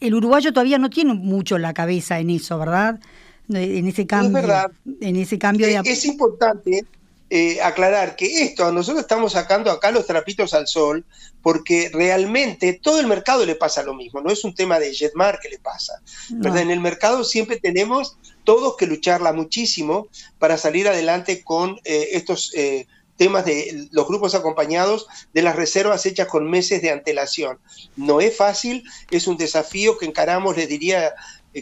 el, 0.00 0.14
uruguayo 0.14 0.52
todavía 0.52 0.78
no 0.78 0.90
tiene 0.90 1.14
mucho 1.14 1.58
la 1.58 1.72
cabeza 1.72 2.18
en 2.18 2.30
eso, 2.30 2.58
¿verdad? 2.58 3.00
En 3.48 3.86
ese 3.86 4.06
cambio. 4.06 4.38
Es 4.38 4.46
verdad. 4.46 4.70
En 5.00 5.16
ese 5.16 5.38
cambio 5.38 5.66
de... 5.66 5.80
Es 5.84 6.04
importante 6.04 6.84
eh, 7.32 7.62
aclarar 7.62 8.16
que 8.16 8.42
esto, 8.42 8.72
nosotros 8.72 9.02
estamos 9.02 9.34
sacando 9.34 9.70
acá 9.70 9.92
los 9.92 10.04
trapitos 10.04 10.52
al 10.52 10.66
sol, 10.66 11.04
porque 11.42 11.88
realmente 11.92 12.80
todo 12.82 12.98
el 12.98 13.06
mercado 13.06 13.46
le 13.46 13.54
pasa 13.54 13.84
lo 13.84 13.94
mismo, 13.94 14.20
no 14.20 14.32
es 14.32 14.42
un 14.42 14.52
tema 14.52 14.80
de 14.80 14.92
Jetmar 14.92 15.38
que 15.40 15.48
le 15.48 15.60
pasa. 15.60 16.02
En 16.28 16.72
el 16.72 16.80
mercado 16.80 17.22
siempre 17.22 17.60
tenemos 17.60 18.16
todos 18.42 18.76
que 18.76 18.86
lucharla 18.86 19.32
muchísimo 19.32 20.08
para 20.40 20.58
salir 20.58 20.88
adelante 20.88 21.44
con 21.44 21.78
eh, 21.84 22.08
estos 22.14 22.52
eh, 22.56 22.88
temas 23.20 23.44
de 23.44 23.86
los 23.92 24.08
grupos 24.08 24.34
acompañados 24.34 25.06
de 25.34 25.42
las 25.42 25.54
reservas 25.54 26.06
hechas 26.06 26.26
con 26.26 26.48
meses 26.48 26.80
de 26.80 26.90
antelación. 26.90 27.58
No 27.94 28.18
es 28.22 28.34
fácil, 28.34 28.82
es 29.10 29.26
un 29.26 29.36
desafío 29.36 29.98
que 29.98 30.06
encaramos, 30.06 30.56
les 30.56 30.70
diría, 30.70 31.12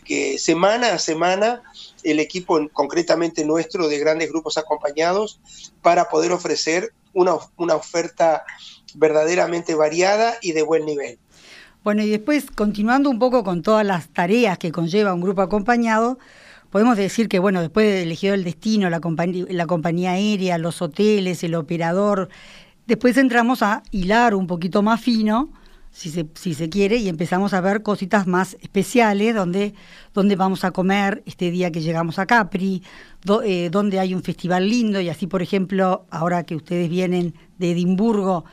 que 0.05 0.38
semana 0.38 0.93
a 0.93 1.00
semana 1.00 1.65
el 2.05 2.21
equipo 2.21 2.61
concretamente 2.73 3.45
nuestro 3.45 3.88
de 3.88 3.99
grandes 3.99 4.29
grupos 4.31 4.57
acompañados 4.57 5.41
para 5.83 6.09
poder 6.09 6.31
ofrecer 6.31 6.93
una, 7.12 7.33
una 7.57 7.75
oferta 7.75 8.45
verdaderamente 8.95 9.75
variada 9.75 10.38
y 10.41 10.53
de 10.53 10.62
buen 10.62 10.87
nivel. 10.87 11.19
Bueno, 11.83 12.03
y 12.05 12.09
después, 12.09 12.53
continuando 12.53 13.11
un 13.11 13.19
poco 13.19 13.43
con 13.43 13.62
todas 13.62 13.85
las 13.85 14.09
tareas 14.11 14.59
que 14.59 14.71
conlleva 14.71 15.12
un 15.12 15.23
grupo 15.23 15.43
acompañado, 15.43 16.21
podemos 16.71 16.97
decir 16.97 17.29
que, 17.29 17.39
bueno, 17.39 17.61
después 17.61 17.87
de 17.87 18.03
elegido 18.03 18.35
el 18.35 18.45
destino, 18.45 18.91
la, 18.91 19.01
la 19.49 19.67
compañía 19.67 20.13
aérea, 20.13 20.59
los 20.59 20.83
hoteles, 20.83 21.43
el 21.45 21.55
operador, 21.55 22.29
después 22.87 23.17
entramos 23.17 23.63
a 23.63 23.83
hilar 23.91 24.35
un 24.35 24.47
poquito 24.47 24.83
más 24.83 25.01
fino 25.01 25.51
si 25.91 26.11
se, 26.11 26.27
si 26.35 26.55
se 26.55 26.69
quiere, 26.69 26.97
y 26.97 27.09
empezamos 27.09 27.55
a 27.55 27.61
ver 27.61 27.83
cositas 27.83 28.27
más 28.27 28.57
especiales, 28.61 29.35
donde, 29.35 29.75
donde 30.15 30.37
vamos 30.37 30.65
a 30.65 30.71
comer 30.71 31.23
este 31.27 31.51
día 31.51 31.73
que 31.73 31.81
llegamos 31.81 32.19
a 32.19 32.27
Capri, 32.27 32.83
eh, 33.45 33.69
donde 33.73 33.99
hay 33.99 34.15
un 34.15 34.23
festival 34.23 34.69
lindo, 34.69 35.01
y 35.01 35.09
así, 35.09 35.27
por 35.27 35.43
ejemplo, 35.43 36.07
ahora 36.11 36.45
que 36.45 36.55
ustedes 36.55 36.89
vienen 36.89 37.35
de 37.59 37.73
Edimburgo, 37.73 38.45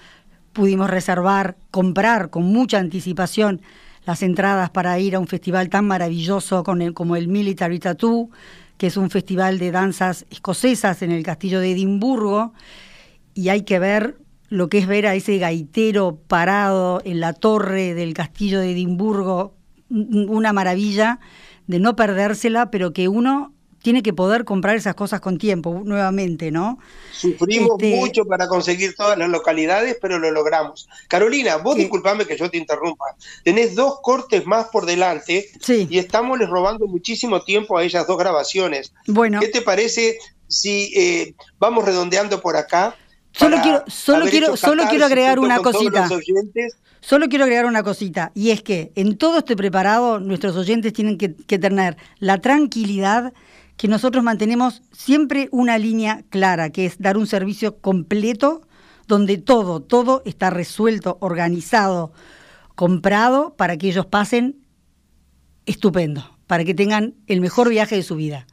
pudimos 0.54 0.90
reservar, 0.90 1.58
comprar 1.70 2.30
con 2.30 2.46
mucha 2.46 2.80
anticipación 2.80 3.62
las 4.06 4.22
entradas 4.22 4.70
para 4.70 4.98
ir 5.00 5.16
a 5.16 5.20
un 5.20 5.28
festival 5.28 5.70
tan 5.70 5.86
maravilloso 5.86 6.64
como 6.64 7.16
el 7.16 7.28
Military 7.28 7.80
Tattoo, 7.80 8.30
que 8.78 8.88
es 8.88 8.98
un 8.98 9.10
festival 9.10 9.58
de 9.58 9.72
danzas 9.72 10.26
escocesas 10.30 11.02
en 11.02 11.12
el 11.12 11.24
castillo 11.24 11.60
de 11.60 11.72
Edimburgo, 11.72 12.54
y 13.34 13.50
hay 13.50 13.64
que 13.64 13.80
ver 13.80 14.18
lo 14.50 14.70
que 14.70 14.78
es 14.78 14.88
ver 14.88 15.08
a 15.08 15.16
ese 15.16 15.38
gaitero 15.40 16.20
parado 16.28 17.02
en 17.04 17.20
la 17.20 17.34
torre 17.34 17.94
del 17.94 18.14
castillo 18.14 18.60
de 18.60 18.72
Edimburgo, 18.72 19.56
una 19.90 20.54
maravilla 20.54 21.20
de 21.68 21.80
no 21.80 21.96
perdérsela, 21.96 22.70
pero 22.70 22.94
que 22.94 23.08
uno 23.08 23.55
tiene 23.86 24.01
que 24.01 24.13
poder 24.13 24.46
comprar 24.46 24.75
esas 24.75 24.96
cosas 24.96 25.22
con 25.22 25.38
tiempo, 25.38 25.84
nuevamente, 25.86 26.50
¿no? 26.50 26.80
Sufrimos 27.12 27.74
este, 27.80 27.96
mucho 27.96 28.25
para 28.25 28.48
conseguir 28.48 28.96
todas 28.96 29.15
las 29.15 29.30
localidades, 29.30 30.00
pero 30.01 30.18
lo 30.18 30.32
logramos. 30.32 30.89
Carolina, 31.08 31.58
vos 31.58 31.75
disculpame 31.75 32.25
que 32.25 32.36
yo 32.36 32.50
te 32.50 32.58
interrumpa. 32.58 33.06
Tenés 33.44 33.75
dos 33.75 34.00
cortes 34.01 34.48
más 34.48 34.70
por 34.70 34.88
delante 34.88 35.51
y 35.68 36.00
estamos 36.00 36.39
les 36.39 36.50
robando 36.50 36.88
muchísimo 36.88 37.44
tiempo 37.44 37.77
a 37.77 37.84
ellas 37.84 38.08
dos 38.08 38.18
grabaciones. 38.18 38.92
Bueno. 39.06 39.39
¿Qué 39.39 39.50
te 39.50 39.62
parece 39.62 40.18
si 40.48 40.92
eh, 40.96 41.36
vamos 41.60 41.86
redondeando 41.86 42.42
por 42.42 42.58
acá? 42.58 42.96
Solo 43.34 43.58
quiero, 43.62 43.84
solo 43.86 44.25
quiero, 44.25 44.58
solo 44.58 44.86
quiero 44.89 45.06
agregar 45.06 45.38
una 45.38 45.60
cosita. 45.60 46.10
Solo 47.01 47.27
quiero 47.27 47.44
agregar 47.44 47.68
una 47.68 47.84
cosita, 47.84 48.32
y 48.34 48.50
es 48.50 48.63
que 48.63 48.92
en 48.96 49.15
todo 49.15 49.38
este 49.38 49.56
preparado 49.56 50.20
nuestros 50.20 50.56
oyentes 50.56 50.92
tienen 50.92 51.20
que, 51.20 51.30
tener 51.30 51.98
la 52.18 52.39
tranquilidad 52.42 53.32
que 53.77 53.88
nosotros 53.88 54.24
mantenemos 54.24 54.82
siempre 54.91 55.50
una 55.51 55.77
línea 55.77 56.24
clara, 56.29 56.70
que 56.70 56.86
es 56.86 57.00
dar 57.00 57.17
un 57.17 57.27
servicio 57.27 57.77
completo, 57.77 58.62
donde 59.08 59.38
todo, 59.38 59.82
todo 59.82 60.22
está 60.25 60.50
resuelto, 60.50 61.17
organizado, 61.22 62.13
comprado, 62.75 63.55
para 63.55 63.77
que 63.77 63.88
ellos 63.88 64.05
pasen 64.05 64.65
estupendo, 65.65 66.38
para 66.48 66.63
que 66.63 66.74
tengan 66.74 67.15
el 67.27 67.41
mejor 67.41 67.70
viaje 67.70 67.96
de 67.96 68.03
su 68.03 68.15
vida. 68.15 68.48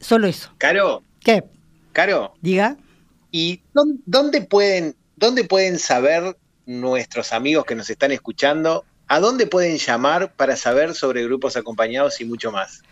Solo 0.00 0.26
eso. 0.26 0.50
Caro. 0.58 1.02
¿Qué? 1.20 1.44
Caro. 1.92 2.34
Diga. 2.40 2.76
¿Y 3.30 3.62
dónde 4.04 4.42
pueden, 4.42 4.96
dónde 5.16 5.44
pueden 5.44 5.78
saber 5.78 6.36
nuestros 6.66 7.32
amigos 7.32 7.64
que 7.64 7.74
nos 7.74 7.88
están 7.88 8.12
escuchando? 8.12 8.84
¿A 9.06 9.20
dónde 9.20 9.46
pueden 9.46 9.78
llamar 9.78 10.32
para 10.34 10.56
saber 10.56 10.94
sobre 10.94 11.24
grupos 11.24 11.56
acompañados 11.56 12.20
y 12.20 12.24
mucho 12.24 12.50
más? 12.50 12.82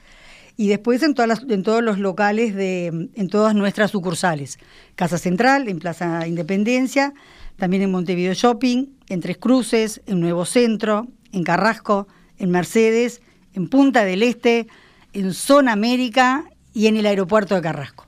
y 0.56 0.70
después 0.70 1.04
en, 1.04 1.14
todas 1.14 1.44
en 1.50 1.64
todos 1.64 1.84
los 1.84 2.00
locales, 2.00 2.56
de, 2.56 3.10
en 3.14 3.28
todas 3.28 3.56
nuestras 3.56 3.92
sucursales. 3.92 4.58
Casa 4.96 5.18
Central, 5.18 5.68
en 5.68 5.80
Plaza 5.80 6.26
Independencia, 6.28 7.14
también 7.58 7.84
en 7.84 7.92
Montevideo 7.92 8.32
Shopping, 8.34 8.86
en 9.10 9.20
Tres 9.20 9.38
Cruces, 9.38 10.00
en 10.06 10.22
Nuevo 10.22 10.46
Centro, 10.46 11.10
en 11.34 11.44
Carrasco, 11.44 12.08
en 12.38 12.52
Mercedes, 12.52 13.22
en 13.54 13.68
Punta 13.68 14.06
del 14.06 14.24
Este, 14.24 14.68
en 15.12 15.34
Zona 15.34 15.74
América 15.74 16.46
y 16.74 16.88
en 16.88 16.98
el 16.98 17.06
aeropuerto 17.06 17.56
de 17.56 17.62
Carrasco. 17.62 18.06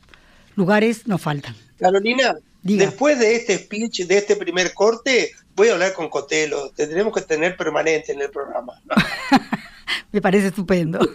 Lugares 0.55 1.07
nos 1.07 1.21
faltan. 1.21 1.55
Carolina, 1.79 2.37
después 2.61 3.19
de 3.19 3.35
este 3.35 3.57
speech, 3.57 4.05
de 4.05 4.17
este 4.17 4.35
primer 4.35 4.73
corte, 4.73 5.31
voy 5.55 5.69
a 5.69 5.73
hablar 5.73 5.93
con 5.93 6.09
Cotelo. 6.09 6.69
Tendremos 6.71 7.13
que 7.13 7.21
tener 7.21 7.57
permanente 7.57 8.11
en 8.11 8.21
el 8.21 8.29
programa. 8.29 8.81
Me 10.13 10.21
parece 10.21 10.47
estupendo. 10.47 10.99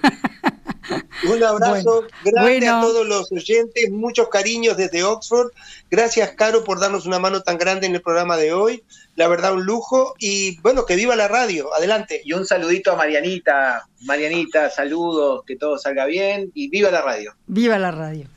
Un 1.31 1.43
abrazo 1.43 2.05
grande 2.25 2.69
a 2.69 2.81
todos 2.81 3.07
los 3.07 3.31
oyentes, 3.31 3.91
muchos 3.91 4.29
cariños 4.29 4.77
desde 4.77 5.05
Oxford. 5.05 5.51
Gracias, 5.91 6.33
Caro, 6.33 6.65
por 6.65 6.81
darnos 6.81 7.07
una 7.07 7.19
mano 7.19 7.43
tan 7.43 7.59
grande 7.59 7.87
en 7.87 7.95
el 7.95 8.03
programa 8.03 8.37
de 8.37 8.53
hoy. 8.53 8.83
La 9.15 9.29
verdad, 9.29 9.55
un 9.55 9.65
lujo. 9.65 10.15
Y 10.19 10.61
bueno, 10.61 10.85
que 10.85 10.97
viva 10.97 11.15
la 11.15 11.29
radio. 11.29 11.75
Adelante. 11.75 12.21
Y 12.25 12.33
un 12.33 12.45
saludito 12.45 12.93
a 12.93 12.97
Marianita. 12.97 13.87
Marianita, 14.03 14.71
saludos, 14.71 15.45
que 15.47 15.57
todo 15.57 15.79
salga 15.79 16.07
bien 16.07 16.51
y 16.55 16.69
viva 16.69 16.91
la 16.91 17.03
radio. 17.03 17.35
Viva 17.47 17.79
la 17.79 17.91
radio. 17.91 18.29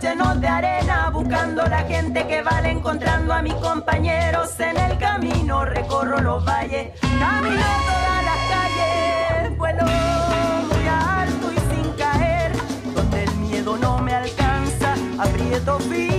Llenos 0.00 0.40
de 0.40 0.48
arena, 0.48 1.10
buscando 1.10 1.64
la 1.66 1.84
gente 1.84 2.26
que 2.26 2.42
vale, 2.42 2.70
encontrando 2.70 3.32
a 3.32 3.42
mis 3.42 3.54
compañeros 3.54 4.58
en 4.60 4.76
el 4.76 4.98
camino. 4.98 5.64
Recorro 5.64 6.20
los 6.20 6.44
valles, 6.44 6.90
camino 7.00 7.62
todas 7.86 8.24
las 8.24 8.40
calles, 8.52 9.56
vuelo 9.56 9.84
muy 9.84 10.86
alto 10.88 11.52
y 11.52 11.74
sin 11.74 11.92
caer, 11.92 12.52
donde 12.94 13.24
el 13.24 13.34
miedo 13.36 13.76
no 13.76 13.98
me 13.98 14.14
alcanza, 14.14 14.94
aprieto 15.18 15.78
firme 15.80 16.13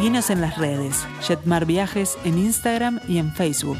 Seguinos 0.00 0.30
en 0.30 0.40
las 0.40 0.56
redes, 0.56 1.06
Jetmar 1.20 1.66
Viajes 1.66 2.16
en 2.24 2.38
Instagram 2.38 3.00
y 3.06 3.18
en 3.18 3.34
Facebook. 3.34 3.76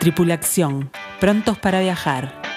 Tripulación, 0.00 0.90
prontos 1.20 1.58
para 1.58 1.80
viajar. 1.80 2.47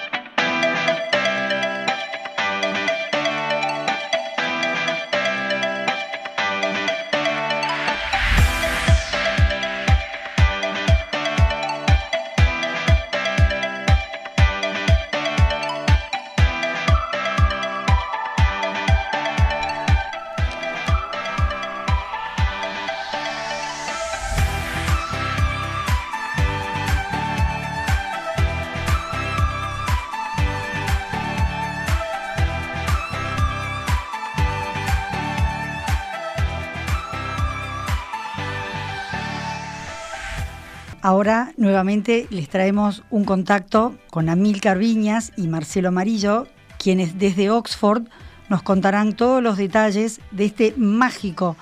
Ahora 41.22 41.52
nuevamente 41.56 42.26
les 42.30 42.48
traemos 42.48 43.04
un 43.08 43.22
contacto 43.22 43.94
con 44.10 44.28
Amílcar 44.28 44.76
Viñas 44.76 45.30
y 45.36 45.46
Marcelo 45.46 45.90
Amarillo, 45.90 46.48
quienes 46.80 47.16
desde 47.16 47.48
Oxford 47.48 48.08
nos 48.48 48.64
contarán 48.64 49.14
todos 49.14 49.40
los 49.40 49.56
detalles 49.56 50.20
de 50.32 50.46
este 50.46 50.74
mágico 50.76 51.54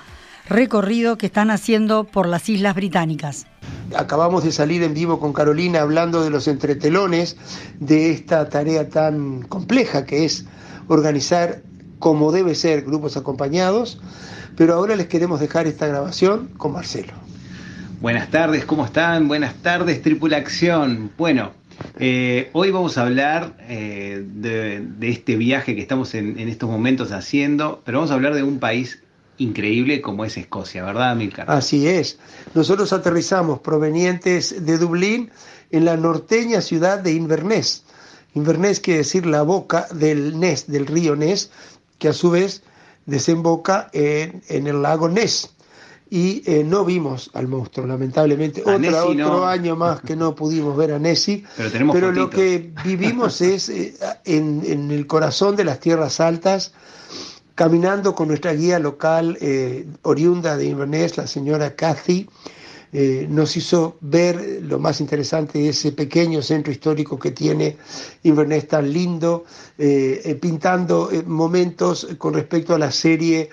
recorrido 0.49 1.19
que 1.19 1.27
están 1.27 1.51
haciendo 1.51 2.05
por 2.05 2.27
las 2.27 2.49
Islas 2.49 2.75
Británicas. 2.75 3.45
Acabamos 3.95 4.45
de 4.45 4.53
salir 4.53 4.83
en 4.83 4.95
vivo 4.95 5.21
con 5.21 5.35
Carolina 5.35 5.83
hablando 5.83 6.25
de 6.25 6.31
los 6.31 6.49
entretelones 6.49 7.37
de 7.81 8.13
esta 8.13 8.49
tarea 8.49 8.89
tan 8.89 9.43
compleja 9.43 10.07
que 10.07 10.25
es 10.25 10.47
organizar 10.89 11.61
como 11.99 12.33
debe 12.33 12.55
ser 12.55 12.81
grupos 12.81 13.19
acompañados, 13.19 14.01
pero 14.57 14.73
ahora 14.73 14.97
les 14.97 15.09
queremos 15.09 15.39
dejar 15.39 15.67
esta 15.67 15.87
grabación 15.87 16.49
con 16.57 16.73
Marcelo. 16.73 17.13
Buenas 18.01 18.31
tardes, 18.31 18.65
¿cómo 18.65 18.87
están? 18.87 19.29
Buenas 19.29 19.57
tardes, 19.57 20.01
Tripulación. 20.01 21.11
Bueno, 21.19 21.53
eh, 21.99 22.49
hoy 22.55 22.71
vamos 22.71 22.97
a 22.97 23.03
hablar 23.03 23.59
eh, 23.69 24.25
de, 24.27 24.89
este 25.03 25.37
viaje 25.37 25.75
que 25.75 25.83
estamos 25.83 26.15
en, 26.15 26.39
en, 26.39 26.49
estos 26.49 26.71
momentos 26.71 27.13
haciendo, 27.13 27.83
pero 27.85 27.99
vamos 27.99 28.11
a 28.11 28.15
hablar 28.15 28.33
de 28.33 28.43
un 28.43 28.59
país 28.59 29.03
increíble 29.37 30.01
como 30.01 30.25
es 30.25 30.39
Escocia, 30.39 30.83
¿verdad, 30.83 31.15
Milcar? 31.15 31.51
Así 31.51 31.89
es. 31.89 32.19
Nosotros 32.55 32.95
aterrizamos 32.95 33.61
provenientes 33.61 34.65
de 34.65 34.79
Dublín 34.79 35.31
en 35.71 35.85
la 35.85 35.99
norteña 35.99 36.63
ciudad 36.63 37.01
de 37.01 37.13
Inverness. 37.13 37.85
Inverness 38.33 38.81
quiere 38.81 39.01
decir 39.01 39.27
la 39.27 39.43
boca 39.43 39.87
del 39.93 40.41
Ness, 40.41 40.67
del 40.69 40.87
río 40.87 41.17
Ness, 41.17 41.51
que 41.99 42.09
a 42.09 42.13
su 42.15 42.31
vez 42.31 42.63
desemboca 43.05 43.91
en, 43.93 44.43
el 44.49 44.81
lago 44.81 45.11
Ness. 45.11 45.51
Y 46.13 46.43
eh, 46.45 46.65
no 46.65 46.85
vimos 46.85 47.31
al 47.35 47.47
monstruo, 47.47 47.87
lamentablemente. 47.87 48.63
otro 48.65 49.47
año 49.47 49.77
más 49.77 50.01
que 50.01 50.17
no 50.17 50.35
pudimos 50.35 50.77
ver 50.77 50.93
a 50.93 50.99
Nessie. 50.99 51.45
Pero, 51.93 52.11
lo 52.11 52.29
que 52.29 52.73
vivimos 52.85 53.41
es 53.41 53.69
eh, 53.69 53.95
en, 54.25 54.63
en, 54.67 54.91
el 54.91 55.07
corazón 55.07 55.55
de 55.55 55.65
las 55.65 55.79
tierras 55.79 56.19
altas, 56.19 56.73
caminando 57.55 58.17
con 58.17 58.27
nuestra 58.27 58.53
guía 58.55 58.81
local, 58.81 59.39
eh, 59.41 59.87
oriunda 60.03 60.57
de 60.57 60.67
Inverness, 60.67 61.17
la 61.17 61.29
señora 61.29 61.77
Cathy 61.77 62.29
eh, 62.93 63.29
nos 63.31 63.57
hizo 63.57 63.97
ver 64.01 64.63
lo 64.65 64.81
más 64.81 65.01
interesante 65.01 65.61
de 65.61 65.69
ese 65.69 65.93
pequeño 65.93 66.43
centro 66.43 66.73
histórico 66.73 67.21
que 67.21 67.31
tiene 67.31 67.77
Inverness 68.25 68.67
tan 68.67 68.93
lindo, 68.93 69.45
pintando 70.41 71.09
momentos 71.25 72.09
con 72.19 72.35
respecto 72.35 72.75
a 72.75 72.81
la 72.81 72.91
serie 72.91 73.49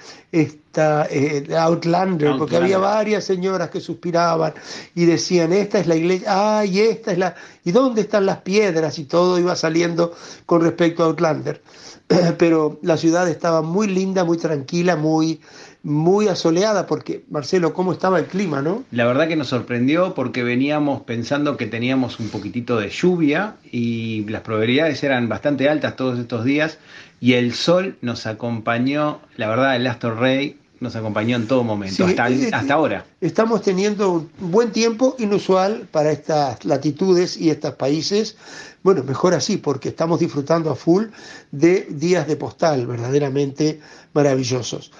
esta, 0.78 1.64
Outlander, 1.64 2.38
porque 2.38 2.58
había 2.58 2.78
varias 2.78 3.24
señoras 3.24 3.70
que 3.70 3.80
suspiraban 3.80 4.54
y 4.96 5.06
decían, 5.06 5.54
esta 5.54 5.80
es 5.80 5.88
la 5.88 5.96
iglesia, 5.96 6.60
ay, 6.60 6.80
esta 6.82 7.12
es 7.12 7.18
la, 7.18 7.36
¿y 7.64 7.72
dónde 7.72 8.02
están 8.02 8.26
las 8.26 8.40
piedras? 8.40 9.00
Y 9.00 9.06
todo 9.06 9.40
iba 9.40 9.56
saliendo 9.56 10.14
con 10.46 10.62
respecto 10.62 11.04
a 11.04 11.08
Outlander. 11.08 11.62
Pero 12.38 12.80
la 12.84 12.98
ciudad 12.98 13.28
estaba 13.28 13.62
muy 13.62 13.88
linda, 13.88 14.24
muy 14.24 14.38
tranquila, 14.38 14.96
muy 14.96 15.42
muy 15.84 16.28
asoleada, 16.28 16.86
porque 16.86 17.24
Marcelo, 17.30 17.74
¿cómo 17.74 17.94
estaba 17.94 18.20
el 18.20 18.26
clima, 18.26 18.62
no? 18.62 18.84
La 18.92 19.06
verdad 19.06 19.30
que 19.30 19.38
nos 19.38 19.48
sorprendió 19.48 20.16
porque 20.16 20.44
veníamos 20.44 21.04
pensando 21.04 21.56
que 21.56 21.66
teníamos 21.66 22.20
un 22.20 22.28
poquitito 22.28 22.78
de 22.78 22.90
lluvia 22.90 23.56
y 23.72 24.26
las 24.26 24.42
probabilidades 24.42 25.02
eran 25.04 25.30
bastante 25.30 25.70
altas 25.70 25.96
todos 25.96 26.20
estos 26.20 26.44
días 26.44 26.78
y 27.22 27.34
el 27.34 27.54
sol 27.54 27.96
nos 28.02 28.28
acompañó, 28.28 29.22
la 29.38 29.48
verdad, 29.48 29.78
el 29.78 29.88
Astor 29.88 30.20
Rey 30.20 30.58
nos 30.80 30.96
acompañó 30.96 31.36
en 31.36 31.48
todo 31.48 31.64
momento, 31.64 32.06
hasta, 32.06 32.30
eh, 32.30 32.50
hasta 32.52 32.74
ahora. 32.74 33.06
Estamos 33.22 33.62
teniendo 33.62 34.12
un 34.12 34.30
buen 34.40 34.72
tiempo 34.72 35.16
inusual 35.20 35.88
para 35.92 36.12
estas 36.12 36.64
latitudes 36.66 37.38
y 37.38 37.50
estos 37.50 37.76
países. 37.76 38.38
Bueno, 38.84 39.04
mejor 39.04 39.34
así, 39.34 39.58
porque 39.58 39.90
estamos 39.90 40.20
disfrutando 40.20 40.70
a 40.70 40.76
full 40.76 41.06
de 41.52 41.88
días 41.90 42.28
de 42.28 42.36
postal 42.36 42.86
verdaderamente 42.88 43.80
maravillosos. 44.14 44.92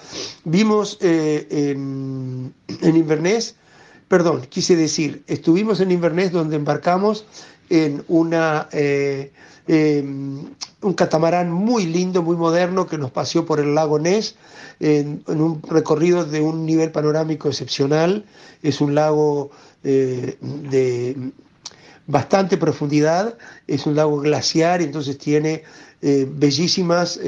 Vimos 0.44 0.98
eh, 1.00 1.46
en, 1.50 2.52
Inverness, 2.82 3.56
perdón, 4.08 4.42
quise 4.48 4.76
decir, 4.76 5.22
estuvimos 5.26 5.80
en 5.80 5.90
Inverness 5.90 6.32
donde 6.32 6.56
embarcamos 6.56 7.24
en 7.70 8.04
una, 8.08 8.68
eh, 8.72 9.32
em, 9.66 10.44
un 10.80 10.94
catamarán 10.94 11.50
muy 11.50 11.86
lindo, 11.86 12.22
muy 12.22 12.36
moderno 12.36 12.86
que 12.86 12.98
nos 12.98 13.10
paseó 13.10 13.44
por 13.44 13.60
el 13.60 13.74
lago 13.74 13.98
Ness 13.98 14.36
en, 14.80 15.22
un 15.26 15.62
recorrido 15.62 16.24
de 16.24 16.40
un 16.40 16.66
nivel 16.66 16.90
panorámico 16.92 17.48
excepcional. 17.48 18.24
Es 18.62 18.80
un 18.80 18.94
lago 18.94 19.50
eh, 19.84 20.38
de 20.40 21.16
bastante 22.06 22.56
profundidad, 22.56 23.36
es 23.66 23.86
un 23.86 23.96
lago 23.96 24.20
glaciar, 24.20 24.80
entonces 24.82 25.18
tiene 25.18 25.62
bellísimas 26.00 27.18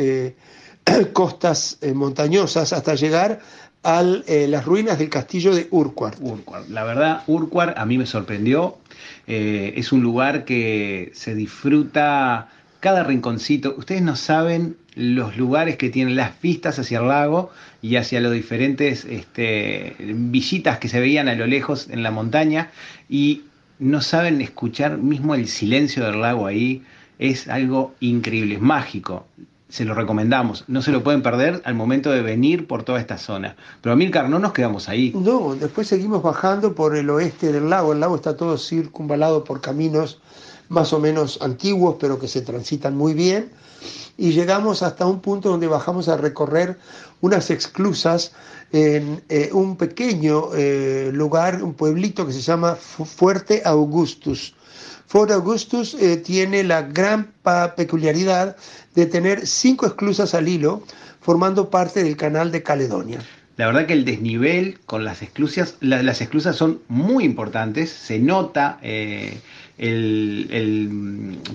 costas 1.13 1.79
eh, 1.81 1.93
montañosas 1.93 2.73
hasta 2.73 2.95
llegar 2.95 3.41
a 3.83 4.03
eh, 4.27 4.47
las 4.49 4.65
ruinas 4.65 4.99
del 4.99 5.09
castillo 5.09 5.55
de 5.55 5.67
Urquhart. 5.71 6.19
La 6.69 6.85
verdad, 6.85 7.23
Urquhart 7.27 7.79
a 7.79 7.87
mí 7.87 7.97
me 7.97 8.07
sorprendió. 8.07 8.79
Eh, 9.27 9.75
es 9.77 9.93
un 9.93 10.03
lugar 10.03 10.45
que 10.45 11.11
se 11.15 11.35
disfruta 11.35 12.49
cada 12.81 13.05
rinconcito. 13.05 13.75
Ustedes 13.77 14.03
no 14.03 14.17
saben 14.17 14.77
los 14.95 15.37
lugares 15.37 15.77
que 15.77 15.91
tienen 15.91 16.17
las 16.17 16.41
vistas 16.41 16.79
hacia 16.79 16.99
el 16.99 17.09
lago 17.09 17.51
y 17.81 17.97
hacia 17.97 18.21
los 18.21 18.33
diferentes 18.33 19.05
este, 19.05 19.97
que 20.81 20.89
se 20.89 21.01
veían 21.01 21.29
a 21.29 21.35
lo 21.35 21.47
lejos 21.47 21.89
en 21.91 22.03
la 22.03 22.11
montaña 22.11 22.71
y 23.09 23.43
no 23.79 24.01
saben 24.01 24.41
escuchar 24.41 24.99
mismo 24.99 25.35
el 25.35 25.49
silencio 25.49 26.05
del 26.05 26.21
lago 26.21 26.47
ahí. 26.47 26.83
Es 27.19 27.49
algo 27.49 27.95
increíble, 28.01 28.55
es 28.55 28.61
mágico 28.61 29.27
se 29.71 29.85
lo 29.85 29.95
recomendamos. 29.95 30.65
No 30.67 30.83
se 30.83 30.91
lo 30.91 31.03
pueden 31.03 31.23
perder 31.23 31.63
al 31.65 31.75
momento 31.75 32.11
de 32.11 32.23
venir 32.23 32.67
por 32.67 32.83
toda 32.83 33.01
esta 33.01 33.17
zona. 33.17 33.57
Pero 33.81 33.93
Amílcar, 33.93 34.29
no 34.29 34.39
nos 34.39 34.53
quedamos 34.53 34.89
ahí. 34.89 35.13
No, 35.15 35.55
después 35.55 35.87
seguimos 35.87 36.23
bajando 36.23 36.75
por 36.75 36.97
el 36.97 37.09
oeste 37.09 37.53
del 37.53 37.71
lago. 37.71 37.93
El 37.93 38.01
lago 38.01 38.17
está 38.17 38.37
todo 38.37 38.59
circunvalado 38.59 39.45
por 39.45 39.61
caminos 39.61 40.21
más 40.71 40.95
o 40.95 41.01
menos 41.01 41.39
antiguos, 41.43 41.97
pero 42.01 42.19
que 42.19 42.29
se 42.29 42.41
transitan 42.41 42.97
muy 42.97 43.13
bien. 43.13 43.51
Y 44.17 44.33
llegamos 44.33 44.83
hasta 44.83 45.05
un 45.05 45.21
punto 45.21 45.51
donde 45.51 45.67
bajamos 45.67 46.09
a 46.09 46.17
recorrer 46.17 46.79
unas 47.21 47.51
exclusas 47.51 48.33
en 48.73 49.23
eh, 49.29 49.51
un 49.53 49.77
pequeño 49.77 50.55
eh, 50.55 51.11
lugar, 51.13 51.63
un 51.63 51.75
pueblito 51.75 52.27
que 52.27 52.33
se 52.33 52.41
llama 52.41 52.77
Fuerte 52.77 53.63
Augustus. 53.65 54.55
Fort 55.07 55.33
Augustus 55.33 55.95
eh, 55.95 56.19
tiene 56.19 56.63
la 56.63 56.83
gran 56.83 57.33
peculiaridad 57.77 58.57
de 58.95 59.07
tener 59.07 59.45
cinco 59.45 59.87
esclusas 59.87 60.35
al 60.35 60.47
hilo, 60.47 60.83
formando 61.21 61.69
parte 61.69 62.05
del 62.05 62.17
canal 62.17 62.53
de 62.53 62.63
Caledonia. 62.63 63.21
La 63.61 63.67
verdad 63.67 63.85
que 63.85 63.93
el 63.93 64.07
desnivel 64.07 64.79
con 64.87 65.05
las 65.05 65.21
esclusas, 65.21 65.75
las 65.81 66.23
esclusas 66.23 66.57
son 66.57 66.81
muy 66.89 67.25
importantes, 67.25 67.91
se 67.91 68.19
nota 68.19 68.79
eh, 68.81 69.39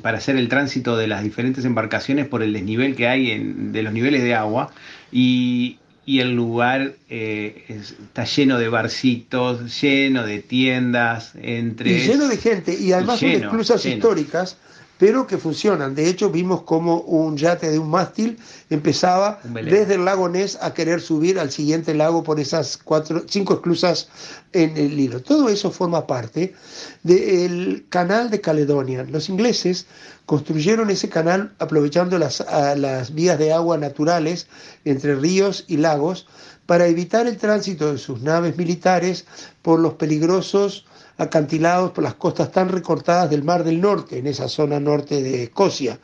para 0.03 0.19
hacer 0.19 0.35
el 0.35 0.47
tránsito 0.47 0.97
de 0.97 1.07
las 1.07 1.23
diferentes 1.23 1.65
embarcaciones 1.65 2.27
por 2.27 2.43
el 2.43 2.53
desnivel 2.53 2.95
que 2.95 3.07
hay 3.07 3.39
de 3.43 3.81
los 3.81 3.91
niveles 3.91 4.21
de 4.21 4.35
agua. 4.35 4.71
Y 5.11 5.79
y 6.05 6.19
el 6.19 6.35
lugar 6.35 6.93
eh, 7.09 7.65
está 7.67 8.25
lleno 8.25 8.59
de 8.59 8.69
barcitos, 8.69 9.81
lleno 9.81 10.23
de 10.23 10.39
tiendas, 10.39 11.33
entre... 11.41 11.91
Y 11.91 11.99
lleno 12.01 12.27
de 12.27 12.37
gente, 12.37 12.77
y 12.79 12.91
además 12.91 13.19
son 13.19 13.29
esclusas 13.29 13.83
históricas, 13.87 14.57
pero 14.97 15.27
que 15.27 15.37
funcionan. 15.37 15.93
De 15.93 16.07
hecho, 16.07 16.29
vimos 16.29 16.61
como 16.63 16.99
un 17.01 17.35
yate 17.37 17.69
de 17.69 17.79
un 17.79 17.89
mástil 17.89 18.37
empezaba 18.69 19.39
desde 19.43 19.95
el 19.95 20.05
lago 20.05 20.29
Ness 20.29 20.57
a 20.61 20.73
querer 20.73 21.01
subir 21.01 21.39
al 21.39 21.51
siguiente 21.51 21.93
lago 21.93 22.23
por 22.23 22.39
esas 22.39 22.77
cuatro, 22.77 23.23
cinco 23.27 23.55
esclusas 23.55 24.07
en 24.53 24.77
el 24.77 24.99
hilo. 24.99 25.21
Todo 25.21 25.49
eso 25.49 25.71
forma 25.71 26.07
parte 26.07 26.55
del 27.03 27.85
canal 27.89 28.29
de 28.29 28.41
Caledonia. 28.41 29.05
Los 29.09 29.29
ingleses 29.29 29.85
construyeron 30.25 30.89
ese 30.89 31.09
canal 31.09 31.53
aprovechando 31.59 32.17
las, 32.17 32.43
las 32.77 33.13
vías 33.13 33.37
de 33.37 33.51
agua 33.51 33.77
naturales 33.77 34.47
entre 34.85 35.15
ríos 35.15 35.65
y 35.67 35.77
lagos 35.77 36.27
para 36.65 36.87
evitar 36.87 37.27
el 37.27 37.37
tránsito 37.37 37.91
de 37.91 37.99
sus 37.99 38.21
naves 38.21 38.57
militares 38.57 39.25
por 39.61 39.79
los 39.79 39.95
peligrosos 39.95 40.85
acantilados 41.17 41.91
por 41.91 42.03
las 42.03 42.15
costas 42.15 42.51
tan 42.51 42.69
recortadas 42.69 43.29
del 43.29 43.43
Mar 43.43 43.63
del 43.63 43.79
Norte, 43.79 44.19
en 44.19 44.27
esa 44.27 44.49
zona 44.49 44.79
norte 44.79 45.21
de 45.21 45.43
Escocia. 45.43 45.99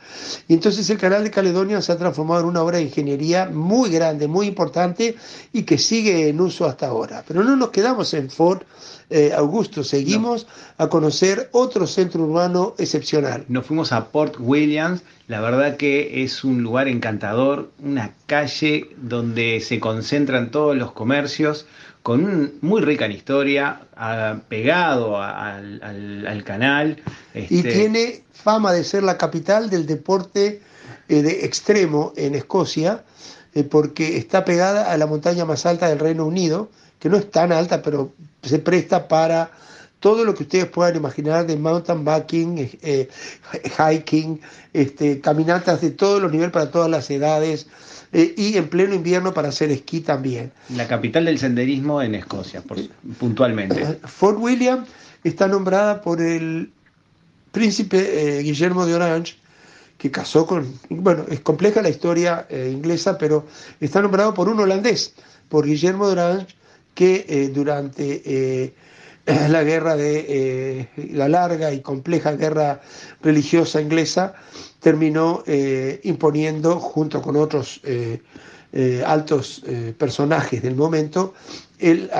Y 0.48 0.54
entonces 0.54 0.88
el 0.90 0.98
canal 0.98 1.24
de 1.24 1.30
Caledonia 1.30 1.82
se 1.82 1.92
ha 1.92 1.98
transformado 1.98 2.40
en 2.40 2.46
una 2.46 2.62
obra 2.62 2.78
de 2.78 2.84
ingeniería 2.84 3.46
muy 3.52 3.90
grande, 3.90 4.28
muy 4.28 4.46
importante 4.46 5.16
y 5.52 5.62
que 5.64 5.78
sigue 5.78 6.28
en 6.28 6.40
uso 6.40 6.66
hasta 6.66 6.86
ahora. 6.86 7.24
Pero 7.26 7.44
no 7.44 7.56
nos 7.56 7.70
quedamos 7.70 8.14
en 8.14 8.30
Fort 8.30 8.62
eh, 9.10 9.32
Augusto, 9.36 9.84
seguimos 9.84 10.46
a 10.78 10.88
conocer 10.88 11.50
otro 11.52 11.86
centro 11.86 12.22
urbano 12.22 12.74
excepcional. 12.78 13.44
Nos 13.48 13.66
fuimos 13.66 13.92
a 13.92 14.06
Port 14.08 14.36
Williams, 14.38 15.02
la 15.26 15.42
verdad 15.42 15.76
que 15.76 16.22
es 16.22 16.44
un 16.44 16.62
lugar 16.62 16.88
encantador, 16.88 17.70
una 17.78 18.14
calle 18.26 18.88
donde 18.96 19.60
se 19.60 19.80
concentran 19.80 20.50
todos 20.50 20.76
los 20.76 20.92
comercios, 20.92 21.66
con 22.02 22.24
un, 22.24 22.58
muy 22.60 22.82
rica 22.82 23.06
en 23.06 23.12
historia, 23.12 23.80
pegado 24.48 25.20
al, 25.20 26.42
canal. 26.44 27.02
Y 27.34 27.58
este, 27.58 27.72
tiene 27.72 28.24
fama 28.32 28.72
de 28.72 28.84
ser 28.84 29.02
la 29.02 29.18
capital 29.18 29.70
del 29.70 29.86
deporte 29.86 30.60
eh, 31.08 31.22
de 31.22 31.44
extremo 31.44 32.12
en 32.16 32.34
Escocia, 32.34 33.04
eh, 33.54 33.64
porque 33.64 34.16
está 34.16 34.44
pegada 34.44 34.90
a 34.90 34.96
la 34.96 35.06
montaña 35.06 35.44
más 35.44 35.64
alta 35.66 35.88
del 35.88 35.98
Reino 35.98 36.26
Unido, 36.26 36.70
que 36.98 37.08
no 37.08 37.16
es 37.16 37.30
tan 37.30 37.52
alta, 37.52 37.82
pero 37.82 38.12
se 38.42 38.58
presta 38.58 39.08
para 39.08 39.50
todo 40.00 40.24
lo 40.24 40.34
que 40.34 40.42
ustedes 40.42 40.66
puedan 40.66 40.96
imaginar 40.96 41.46
de 41.46 41.56
mountain 41.56 42.04
biking, 42.04 42.78
eh, 42.82 43.08
hiking, 43.78 44.40
este, 44.72 45.20
caminatas 45.20 45.80
de 45.80 45.92
todos 45.92 46.20
los 46.20 46.32
niveles 46.32 46.52
para 46.52 46.70
todas 46.72 46.90
las 46.90 47.08
edades. 47.10 47.68
Eh, 48.14 48.34
y 48.36 48.56
en 48.58 48.68
pleno 48.68 48.94
invierno 48.94 49.32
para 49.32 49.48
hacer 49.48 49.70
esquí 49.70 50.00
también. 50.00 50.52
La 50.76 50.86
capital 50.86 51.24
del 51.24 51.38
senderismo 51.38 52.02
en 52.02 52.14
Escocia, 52.14 52.62
puntualmente. 53.18 53.82
Eh, 53.82 53.98
Fort 54.04 54.38
William 54.38 54.84
está 55.24 55.48
nombrada 55.48 56.02
por 56.02 56.20
el 56.20 56.70
príncipe 57.52 58.38
eh, 58.38 58.42
Guillermo 58.42 58.84
de 58.84 58.94
Orange, 58.94 59.36
que 59.96 60.10
casó 60.10 60.46
con, 60.46 60.78
bueno, 60.90 61.24
es 61.30 61.40
compleja 61.40 61.80
la 61.80 61.88
historia 61.88 62.46
inglesa, 62.50 63.16
pero 63.16 63.46
está 63.80 64.02
nombrado 64.02 64.34
por 64.34 64.48
un 64.48 64.58
holandés, 64.58 65.14
por 65.48 65.64
Guillermo 65.64 66.06
de 66.06 66.12
Orange, 66.12 66.56
que 66.94 67.50
durante 67.54 68.74
la 69.48 69.62
guerra 69.62 69.96
de 69.96 70.88
la 71.12 71.28
larga 71.28 71.72
y 71.72 71.80
compleja 71.80 72.32
guerra 72.32 72.80
religiosa 73.22 73.80
inglesa 73.80 74.34
terminó 74.80 75.44
imponiendo 76.02 76.80
junto 76.80 77.22
con 77.22 77.36
otros 77.36 77.80
altos 79.06 79.62
personajes 79.96 80.62
del 80.62 80.74
momento 80.74 81.34
el, 81.78 82.10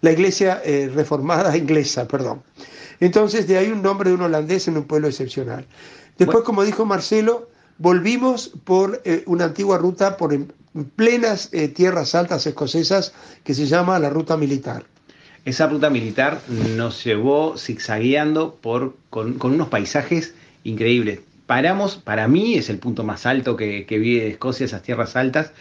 la 0.00 0.12
iglesia 0.12 0.60
reformada 0.94 1.56
inglesa, 1.62 2.08
perdón. 2.08 2.42
Entonces, 3.02 3.48
de 3.48 3.58
ahí 3.58 3.68
un 3.68 3.82
nombre 3.82 4.10
de 4.10 4.14
un 4.14 4.22
holandés 4.22 4.68
en 4.68 4.76
un 4.76 4.84
pueblo 4.84 5.08
excepcional. 5.08 5.66
Después, 6.18 6.44
como 6.44 6.62
dijo 6.62 6.84
Marcelo, 6.84 7.48
volvimos 7.78 8.52
por 8.62 9.02
eh, 9.04 9.24
una 9.26 9.46
antigua 9.46 9.76
ruta 9.76 10.16
por 10.16 10.32
plenas 10.96 11.48
eh, 11.52 11.68
tierras 11.68 12.14
altas 12.14 12.46
escocesas 12.46 13.12
que 13.44 13.54
se 13.54 13.66
llama 13.66 13.98
la 13.98 14.10
ruta 14.10 14.36
militar. 14.36 14.84
Esa 15.44 15.66
ruta 15.66 15.90
militar 15.90 16.40
nos 16.76 17.02
llevó 17.04 17.56
zigzagueando 17.58 18.54
por, 18.54 18.96
con, 19.10 19.38
unos 19.42 19.68
paisajes 19.68 20.34
increíbles. 20.62 21.20
Paramos, 21.46 21.96
para 21.96 22.28
mí 22.28 22.54
es 22.54 22.70
el 22.70 22.78
punto 22.78 23.02
más 23.02 23.26
alto 23.26 23.56
que, 23.56 23.84
que 23.84 23.98
vi 23.98 24.20
de 24.20 24.28
Escocia, 24.28 24.66
esas 24.66 24.82
tierras 24.82 25.16
altas. 25.16 25.52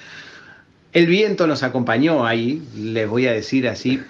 El 0.94 1.08
viento 1.08 1.48
nos 1.48 1.64
acompañó 1.64 2.26
ahí, 2.26 2.62
les 2.76 3.10
voy 3.10 3.26
a 3.26 3.32
decir 3.32 3.68
así, 3.68 4.02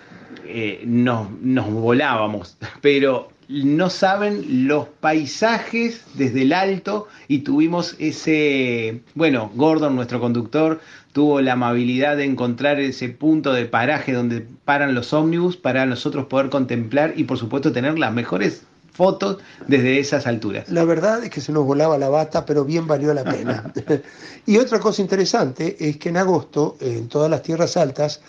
eh, 0.54 0.82
nos, 0.86 1.30
volábamos, 1.72 2.58
pero 2.82 3.32
no 3.52 3.90
saben 3.90 4.68
los 4.68 4.88
paisajes 4.88 6.06
desde 6.14 6.44
el 6.44 6.54
alto 6.54 7.08
y 7.28 7.40
tuvimos 7.40 7.96
ese, 8.00 9.02
bueno, 9.14 9.52
Gordon, 9.56 9.96
nuestro 9.96 10.20
conductor, 10.20 10.80
tuvo 11.12 11.42
la 11.42 11.54
amabilidad 11.54 12.16
de 12.18 12.24
encontrar 12.24 12.80
ese 12.80 13.10
punto 13.10 13.52
de 13.52 13.66
paraje 13.66 14.14
donde 14.14 14.48
paran 14.64 14.96
los 14.96 15.12
ómnibus 15.12 15.58
para 15.58 15.86
nosotros 15.86 16.28
poder 16.28 16.50
contemplar 16.50 17.14
y 17.18 17.26
por 17.26 17.38
supuesto 17.38 17.74
tener 17.74 18.00
las 18.00 18.14
mejores 18.14 18.66
fotos 18.92 19.38
desde 19.68 20.00
esas 20.00 20.28
alturas. 20.28 20.70
La 20.70 20.84
verdad 20.84 21.24
es 21.24 21.30
que 21.30 21.42
se 21.42 21.52
nos 21.52 21.66
volaba 21.66 21.98
la 21.98 22.10
bata, 22.10 22.46
pero 22.46 22.66
bien 22.66 22.88
valió 22.88 23.14
la 23.14 23.24
pena. 23.24 23.72
y 24.46 24.58
otra 24.58 24.80
cosa 24.80 25.02
interesante 25.02 25.78
es 25.80 25.98
que 25.98 26.10
en 26.10 26.18
agosto, 26.18 26.78
en 26.80 27.08
todas 27.08 27.30
las 27.30 27.42
tierras 27.42 27.78
altas, 27.78 28.22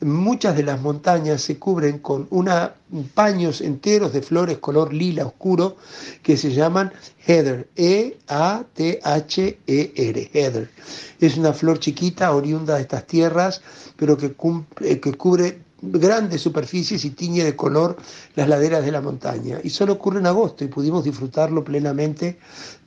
muchas 0.00 0.56
de 0.56 0.64
las 0.64 0.80
montañas 0.80 1.42
se 1.42 1.58
cubren 1.58 1.98
con 1.98 2.26
una, 2.30 2.74
paños 3.14 3.60
enteros 3.60 4.12
de 4.12 4.22
flores 4.22 4.58
color 4.58 4.92
lila 4.92 5.26
oscuro 5.26 5.76
que 6.22 6.36
se 6.36 6.52
llaman 6.52 6.92
heather, 7.26 7.68
E-A-T-H-E-R, 7.76 8.30
heather. 10.32 10.70
Es 11.20 11.36
una 11.36 11.52
flor 11.52 11.78
chiquita 11.78 12.34
oriunda 12.34 12.76
de 12.76 12.82
estas 12.82 13.06
tierras, 13.06 13.62
pero 13.96 14.16
que, 14.16 14.34
eh, 14.80 15.00
que 15.00 15.14
cubre 15.14 15.67
grandes 15.80 16.40
superficies 16.40 17.04
y 17.04 17.10
tiñe 17.10 17.44
de 17.44 17.54
color 17.54 17.96
las 18.34 18.48
laderas 18.48 18.84
de 18.84 18.92
la 18.92 19.00
montaña. 19.00 19.58
Y 19.62 19.70
solo 19.70 19.94
ocurre 19.94 20.20
en 20.20 20.26
agosto 20.26 20.64
y 20.64 20.68
pudimos 20.68 21.04
disfrutarlo 21.04 21.64
plenamente 21.64 22.38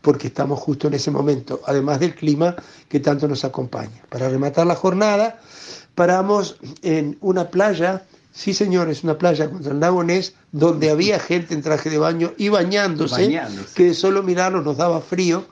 porque 0.02 0.28
estamos 0.28 0.60
justo 0.60 0.88
en 0.88 0.96
ese 0.96 1.12
momento, 1.12 1.62
además 1.66 2.00
del 2.00 2.16
clima 2.16 2.56
que 2.90 3.00
tanto 3.00 3.28
nos 3.28 3.46
acompaña. 3.46 4.04
Para 4.10 4.30
rematar 4.30 4.68
la 4.68 4.76
jornada, 4.76 5.40
paramos 5.96 6.58
en 6.82 7.18
una 7.22 7.50
playa, 7.50 8.04
sí 8.34 8.54
señores, 8.54 9.04
una 9.04 9.18
playa 9.18 9.50
contra 9.50 9.72
el 9.72 9.80
lago 9.80 10.04
Ness, 10.04 10.34
donde 10.52 10.90
había 10.90 11.20
gente 11.20 11.54
en 11.54 11.62
traje 11.62 11.90
de 11.90 11.98
baño 11.98 12.34
y 12.38 12.50
bañándose, 12.50 13.40
que 13.76 13.94
solo 13.94 14.24
mirarlos 14.24 14.66
nos 14.66 14.78
daba 14.78 15.02
frío. 15.02 15.46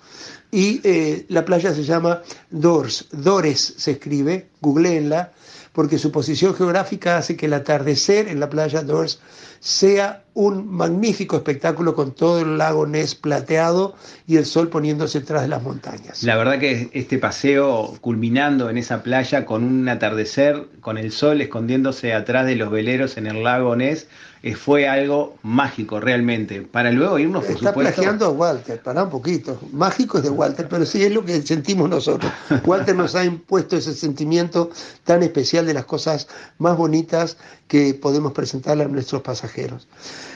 Y 0.52 0.82
eh, 0.84 1.28
la 1.30 1.46
playa 1.46 1.76
se 1.76 1.84
llama 1.84 2.24
Dors, 2.50 3.06
Dores 3.12 3.76
se 3.78 3.92
escribe, 3.92 4.50
googleenla, 4.62 5.32
porque 5.74 5.98
su 5.98 6.12
posición 6.12 6.56
geográfica 6.56 7.18
hace 7.18 7.36
que 7.36 7.46
el 7.46 7.54
atardecer 7.54 8.28
en 8.28 8.40
la 8.40 8.50
playa 8.50 8.82
Dors 8.82 9.20
sea 9.60 10.24
un 10.34 10.68
magnífico 10.68 11.36
espectáculo 11.36 11.94
con 11.94 12.14
todo 12.14 12.40
el 12.40 12.58
lago 12.58 12.88
Ness 12.88 13.16
plateado 13.16 13.96
y 14.26 14.38
el 14.38 14.46
sol 14.46 14.70
poniéndose 14.70 15.20
detrás 15.20 15.42
de 15.42 15.50
las 15.50 15.62
montañas. 15.62 16.24
La 16.24 16.38
verdad 16.38 16.60
que 16.60 16.90
este 16.94 17.18
paseo 17.18 17.98
culminando 18.00 18.70
en 18.70 18.78
esa 18.78 19.04
playa 19.04 19.46
con 19.46 19.64
un 19.64 19.90
atardecer, 19.90 20.68
con 20.80 20.98
el 20.98 21.12
sol 21.12 21.42
escondiéndose 21.42 22.14
atrás 22.14 22.46
de 22.46 22.56
los 22.56 22.72
veleros 22.72 23.18
en 23.18 23.28
el 23.28 23.44
lago 23.44 23.76
Ness, 23.76 24.08
eh, 24.42 24.56
fue 24.56 24.88
algo 24.88 25.36
mágico 25.44 26.00
realmente. 26.00 26.62
Para 26.62 26.92
luego 26.92 27.20
irnos, 27.20 27.44
por 27.44 27.56
Está 27.56 27.74
plagiando 27.74 28.26
a 28.26 28.30
Walter, 28.30 28.82
para 28.82 29.04
un 29.04 29.10
poquito. 29.10 29.60
Mágico 29.74 30.18
es 30.18 30.24
de 30.24 30.30
Walter, 30.30 30.68
pero 30.70 30.86
sí 30.86 31.04
es 31.04 31.12
lo 31.12 31.26
que 31.26 31.42
sentimos 31.42 31.90
nosotros. 31.90 32.32
Walter 32.66 32.96
nos 32.96 33.16
ha 33.16 33.26
impuesto 33.26 33.76
ese 33.76 33.94
sentimiento 33.94 34.70
tan 35.04 35.24
especial 35.24 35.66
de 35.66 35.74
las 35.74 35.86
cosas 35.86 36.28
más 36.58 36.78
bonitas 36.78 37.38
que 37.68 37.94
podemos 37.94 38.32
presentarle 38.32 38.86
a 38.86 38.88
nuestros 38.88 39.22
pasajeros. 39.22 39.88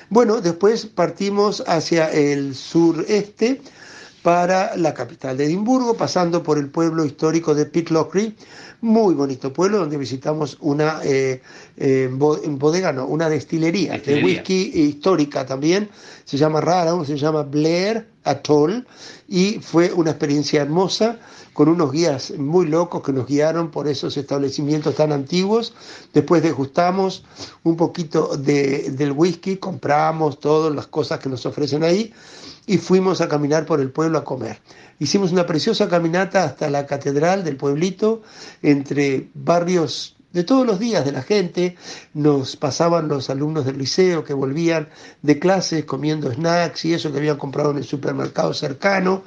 Bueno, 0.09 0.41
después 0.41 0.85
partimos 0.85 1.63
hacia 1.65 2.11
el 2.11 2.55
sureste 2.55 3.61
para 4.23 4.75
la 4.77 4.93
capital 4.93 5.37
de 5.37 5.45
Edimburgo, 5.45 5.95
pasando 5.95 6.41
por 6.41 6.57
el 6.57 6.69
pueblo 6.69 7.03
histórico 7.03 7.53
de 7.53 7.65
Pitlochry, 7.65 8.35
muy 8.79 9.13
bonito 9.13 9.51
pueblo 9.51 9.79
donde 9.79 9.97
visitamos 9.97 10.57
una 10.61 11.01
eh, 11.03 11.41
eh, 11.75 12.09
bodega, 12.09 12.93
no, 12.93 13.05
una 13.05 13.29
destilería, 13.29 13.99
de 13.99 14.23
whisky 14.23 14.71
histórica 14.73 15.45
también, 15.45 15.89
se 16.23 16.37
llama 16.37 16.61
rara, 16.61 16.93
se 17.05 17.17
llama 17.17 17.43
Blair 17.43 18.07
Atoll 18.23 18.87
y 19.27 19.59
fue 19.61 19.91
una 19.91 20.11
experiencia 20.11 20.61
hermosa 20.61 21.19
con 21.51 21.67
unos 21.67 21.91
guías 21.91 22.31
muy 22.31 22.65
locos 22.67 23.03
que 23.03 23.11
nos 23.11 23.27
guiaron 23.27 23.71
por 23.71 23.89
esos 23.89 24.15
establecimientos 24.15 24.95
tan 24.95 25.11
antiguos. 25.11 25.73
Después 26.13 26.41
degustamos 26.41 27.25
un 27.63 27.75
poquito 27.75 28.37
de, 28.37 28.91
del 28.91 29.11
whisky, 29.11 29.57
compramos 29.57 30.39
todas 30.39 30.73
las 30.73 30.87
cosas 30.87 31.19
que 31.19 31.29
nos 31.29 31.45
ofrecen 31.45 31.83
ahí 31.83 32.13
y 32.65 32.77
fuimos 32.77 33.21
a 33.21 33.27
caminar 33.27 33.65
por 33.65 33.81
el 33.81 33.91
pueblo 33.91 34.17
a 34.17 34.23
comer. 34.23 34.59
Hicimos 34.99 35.31
una 35.31 35.45
preciosa 35.45 35.89
caminata 35.89 36.43
hasta 36.43 36.69
la 36.69 36.85
catedral 36.85 37.43
del 37.43 37.57
pueblito, 37.57 38.21
entre 38.61 39.27
barrios 39.33 40.12
de 40.33 40.43
todos 40.43 40.65
los 40.65 40.79
días 40.79 41.05
de 41.05 41.11
la 41.11 41.21
gente, 41.21 41.77
nos 42.13 42.55
pasaban 42.55 43.07
los 43.07 43.29
alumnos 43.29 43.65
del 43.65 43.77
liceo 43.77 44.23
que 44.23 44.33
volvían 44.33 44.89
de 45.21 45.39
clases 45.39 45.85
comiendo 45.85 46.31
snacks 46.31 46.85
y 46.85 46.93
eso 46.93 47.11
que 47.11 47.19
habían 47.19 47.37
comprado 47.37 47.71
en 47.71 47.77
el 47.77 47.83
supermercado 47.83 48.53
cercano, 48.53 49.23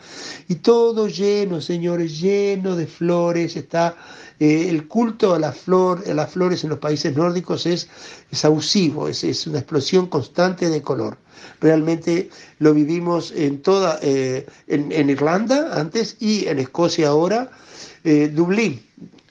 y 0.49 0.57
todo 0.57 1.07
lleno, 1.07 1.61
señores, 1.61 2.21
lleno 2.21 2.77
de 2.77 2.87
flores, 2.87 3.57
está 3.57 3.97
eh, 4.39 4.69
el 4.69 4.87
culto 4.89 5.35
a, 5.35 5.39
las 5.39 5.59
flores 5.59 6.65
en 6.65 6.71
los 6.71 6.79
países 6.79 7.17
nórdicos 7.17 7.65
es, 7.67 7.89
es 8.31 8.45
abusivo, 8.45 9.09
es, 9.09 9.25
es 9.25 9.47
una 9.47 9.59
explosión 9.59 10.09
constante 10.09 10.69
de 10.69 10.83
color. 10.83 11.17
Realmente 11.61 12.31
lo 12.59 12.75
vivimos 12.75 13.31
en 13.31 13.63
toda, 13.63 13.99
eh, 14.03 14.47
en, 14.67 15.09
Irlanda 15.09 15.79
antes 15.79 16.17
y 16.21 16.47
en 16.49 16.59
Escocia 16.59 17.09
ahora. 17.09 17.51
Eh, 18.05 18.31
Dublín 18.33 18.83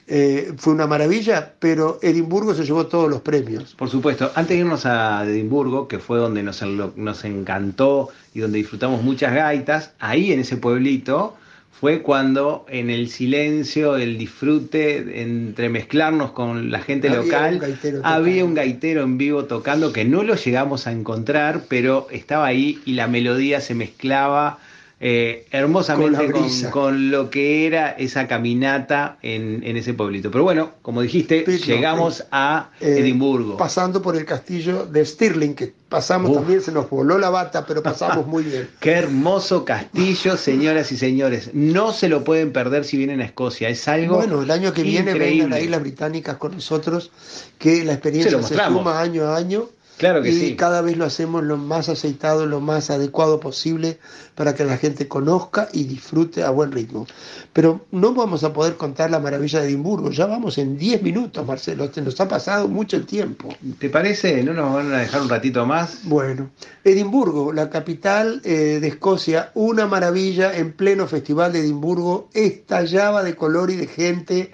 eh, 0.08 0.52
fue 0.56 0.72
una 0.72 0.86
maravilla, 0.86 1.54
pero 1.58 1.98
Edimburgo 2.00 2.54
se 2.54 2.64
llevó 2.64 2.86
todos 2.86 3.10
los 3.10 3.22
premios. 3.22 3.74
Por 3.74 3.90
supuesto, 3.90 4.30
antes 4.34 4.56
de 4.56 4.60
irnos 4.60 4.86
a 4.86 5.24
Edimburgo, 5.24 5.88
que 5.88 5.98
fue 5.98 6.18
donde 6.18 6.42
nos, 6.42 6.62
nos 6.96 7.24
encantó 7.24 8.10
y 8.32 8.40
donde 8.40 8.58
disfrutamos 8.58 9.02
muchas 9.02 9.34
gaitas, 9.34 9.92
ahí 9.98 10.32
en 10.32 10.40
ese 10.40 10.56
pueblito 10.56 11.34
fue 11.78 12.00
cuando 12.00 12.64
en 12.68 12.88
el 12.88 13.10
silencio, 13.10 13.96
el 13.96 14.16
disfrute, 14.16 15.22
entre 15.22 15.68
mezclarnos 15.68 16.30
con 16.30 16.70
la 16.70 16.80
gente 16.80 17.10
local, 17.10 17.60
había 18.02 18.44
un 18.44 18.54
gaitero 18.54 19.02
en 19.02 19.18
vivo 19.18 19.44
tocando 19.44 19.92
que 19.92 20.04
no 20.06 20.22
lo 20.22 20.36
llegamos 20.36 20.86
a 20.86 20.92
encontrar, 20.92 21.64
pero 21.68 22.06
estaba 22.10 22.46
ahí 22.46 22.80
y 22.86 22.92
la 22.92 23.08
melodía 23.08 23.60
se 23.60 23.74
mezclaba 23.74 24.58
eh, 24.98 25.46
hermosamente 25.50 26.32
con, 26.70 27.10
lo 27.10 27.28
que 27.28 27.66
era 27.66 27.90
esa 27.90 28.26
caminata 28.26 29.18
en, 29.20 29.76
ese 29.76 29.92
pueblito. 29.92 30.30
Pero 30.30 30.44
bueno, 30.44 30.70
como 30.80 31.02
dijiste, 31.02 31.44
llegamos 31.44 32.24
a 32.30 32.70
eh, 32.80 33.00
Edimburgo. 33.00 33.58
Pasando 33.58 34.00
por 34.00 34.16
el 34.16 34.24
castillo 34.24 34.86
de 34.86 35.04
Stirling, 35.04 35.54
que 35.54 35.74
pasamos 35.90 36.32
también, 36.32 36.62
se 36.62 36.72
nos 36.72 36.88
voló 36.88 37.18
la 37.18 37.28
bata, 37.28 37.66
pero 37.66 37.82
pasamos 37.82 38.26
muy 38.26 38.44
bien. 38.44 38.70
Qué 38.80 38.92
hermoso 38.92 39.66
castillo, 39.66 40.38
señoras 40.38 40.90
y 40.92 40.96
señores. 40.96 41.50
No 41.52 41.92
se 41.92 42.08
lo 42.08 42.24
pueden 42.24 42.52
perder 42.52 42.86
si 42.86 42.96
vienen 42.96 43.20
a 43.20 43.26
Escocia. 43.26 43.68
Es 43.68 43.86
algo. 43.88 44.16
Bueno, 44.16 44.40
el 44.40 44.50
año 44.50 44.72
que 44.72 44.82
viene 44.82 45.12
vengan 45.12 45.52
a 45.52 45.60
Islas 45.60 45.82
Británicas 45.82 46.38
con 46.38 46.52
nosotros, 46.52 47.10
que 47.58 47.84
la 47.84 47.92
experiencia 47.92 48.42
se, 48.42 48.54
se 48.54 48.64
suma 48.64 48.98
año 48.98 49.24
a 49.24 49.36
año 49.36 49.68
Claro 49.98 50.22
que 50.22 50.30
y 50.30 50.56
cada 50.56 50.82
vez 50.82 50.96
lo 50.96 51.06
hacemos 51.06 51.42
lo 51.42 51.56
más 51.56 51.88
aceitado, 51.88 52.46
lo 52.46 52.60
más 52.60 52.90
adecuado 52.90 53.40
posible 53.40 53.98
para 54.34 54.54
que 54.54 54.64
la 54.64 54.76
gente 54.76 55.08
conozca 55.08 55.68
y 55.72 55.84
disfrute 55.84 56.42
a 56.42 56.50
buen 56.50 56.70
ritmo. 56.70 57.06
Pero 57.54 57.86
no 57.90 58.12
vamos 58.12 58.44
a 58.44 58.52
poder 58.52 58.76
contar 58.76 59.10
la 59.10 59.20
maravilla 59.20 59.60
de 59.60 59.68
Edimburgo. 59.68 60.10
Ya 60.10 60.26
vamos 60.26 60.58
en 60.58 60.76
10 60.76 61.02
minutos, 61.02 61.46
Marcelo. 61.46 61.88
Te 61.88 62.02
nos 62.02 62.20
ha 62.20 62.28
pasado 62.28 62.68
mucho 62.68 62.96
el 62.96 63.06
tiempo. 63.06 63.48
¿Te 63.78 63.88
parece? 63.88 64.42
¿No 64.42 64.52
nos 64.52 64.74
van 64.74 64.92
a 64.92 64.98
dejar 64.98 65.22
un 65.22 65.30
ratito 65.30 65.64
más? 65.64 66.00
Bueno, 66.02 66.50
Edimburgo, 66.84 67.52
la 67.54 67.70
capital 67.70 68.42
eh, 68.44 68.78
de 68.80 68.88
Escocia, 68.88 69.50
una 69.54 69.86
maravilla 69.86 70.54
en 70.54 70.72
pleno 70.74 71.06
festival 71.06 71.54
de 71.54 71.60
Edimburgo, 71.60 72.28
estallaba 72.34 73.22
de 73.22 73.34
color 73.34 73.70
y 73.70 73.76
de 73.76 73.86
gente 73.86 74.52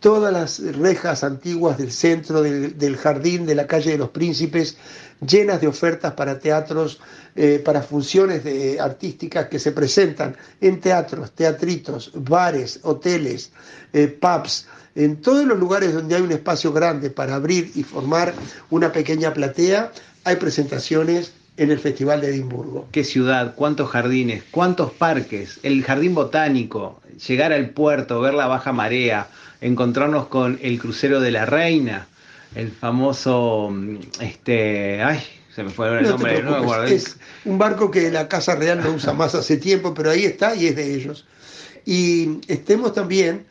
todas 0.00 0.32
las 0.32 0.58
rejas 0.76 1.22
antiguas 1.22 1.78
del 1.78 1.92
centro 1.92 2.42
del, 2.42 2.96
jardín 2.96 3.46
de 3.46 3.54
la 3.54 3.66
calle 3.66 3.92
de 3.92 3.98
los 3.98 4.08
Príncipes, 4.08 4.76
llenas 5.26 5.60
de 5.60 5.68
ofertas 5.68 6.14
para 6.14 6.38
teatros, 6.38 7.00
eh, 7.36 7.62
para 7.62 7.82
funciones 7.82 8.42
de, 8.42 8.80
artísticas 8.80 9.48
que 9.48 9.58
se 9.58 9.72
presentan 9.72 10.36
en 10.60 10.80
teatros, 10.80 11.32
teatritos, 11.32 12.10
bares, 12.14 12.80
hoteles, 12.82 13.52
eh, 13.92 14.08
pubs, 14.08 14.66
en 14.94 15.20
todos 15.20 15.44
los 15.44 15.58
lugares 15.58 15.94
donde 15.94 16.16
hay 16.16 16.22
un 16.22 16.32
espacio 16.32 16.72
grande 16.72 17.10
para 17.10 17.36
abrir 17.36 17.70
y 17.74 17.84
formar 17.84 18.34
una 18.70 18.90
pequeña 18.90 19.32
platea, 19.32 19.92
hay 20.24 20.36
presentaciones 20.36 21.32
en 21.56 21.70
el 21.70 21.78
Festival 21.78 22.22
de 22.22 22.28
Edimburgo. 22.28 22.88
Qué 22.90 23.04
ciudad, 23.04 23.54
cuántos 23.54 23.90
jardines, 23.90 24.42
cuántos 24.50 24.92
parques, 24.92 25.60
el 25.62 25.84
jardín 25.84 26.14
botánico, 26.14 27.00
llegar 27.28 27.52
al 27.52 27.70
puerto, 27.70 28.20
ver 28.20 28.34
la 28.34 28.46
baja 28.46 28.72
marea, 28.72 29.28
encontrarnos 29.60 30.28
con 30.28 30.58
el 30.62 30.78
crucero 30.78 31.20
de 31.20 31.30
la 31.30 31.46
reina, 31.46 32.08
el 32.54 32.70
famoso, 32.70 33.72
este, 34.20 35.02
ay, 35.02 35.22
se 35.54 35.64
me 35.64 35.70
fue 35.70 35.98
el 35.98 36.08
nombre, 36.08 36.42
no 36.42 36.84
Es 36.84 37.16
un 37.44 37.58
barco 37.58 37.90
que 37.90 38.10
la 38.10 38.28
Casa 38.28 38.54
Real 38.54 38.82
no 38.82 38.92
usa 38.92 39.12
más 39.12 39.34
hace 39.34 39.56
tiempo, 39.56 39.94
pero 39.94 40.10
ahí 40.10 40.24
está 40.24 40.54
y 40.54 40.66
es 40.66 40.76
de 40.76 40.94
ellos. 40.94 41.26
Y 41.84 42.40
estemos 42.46 42.92
también, 42.92 43.46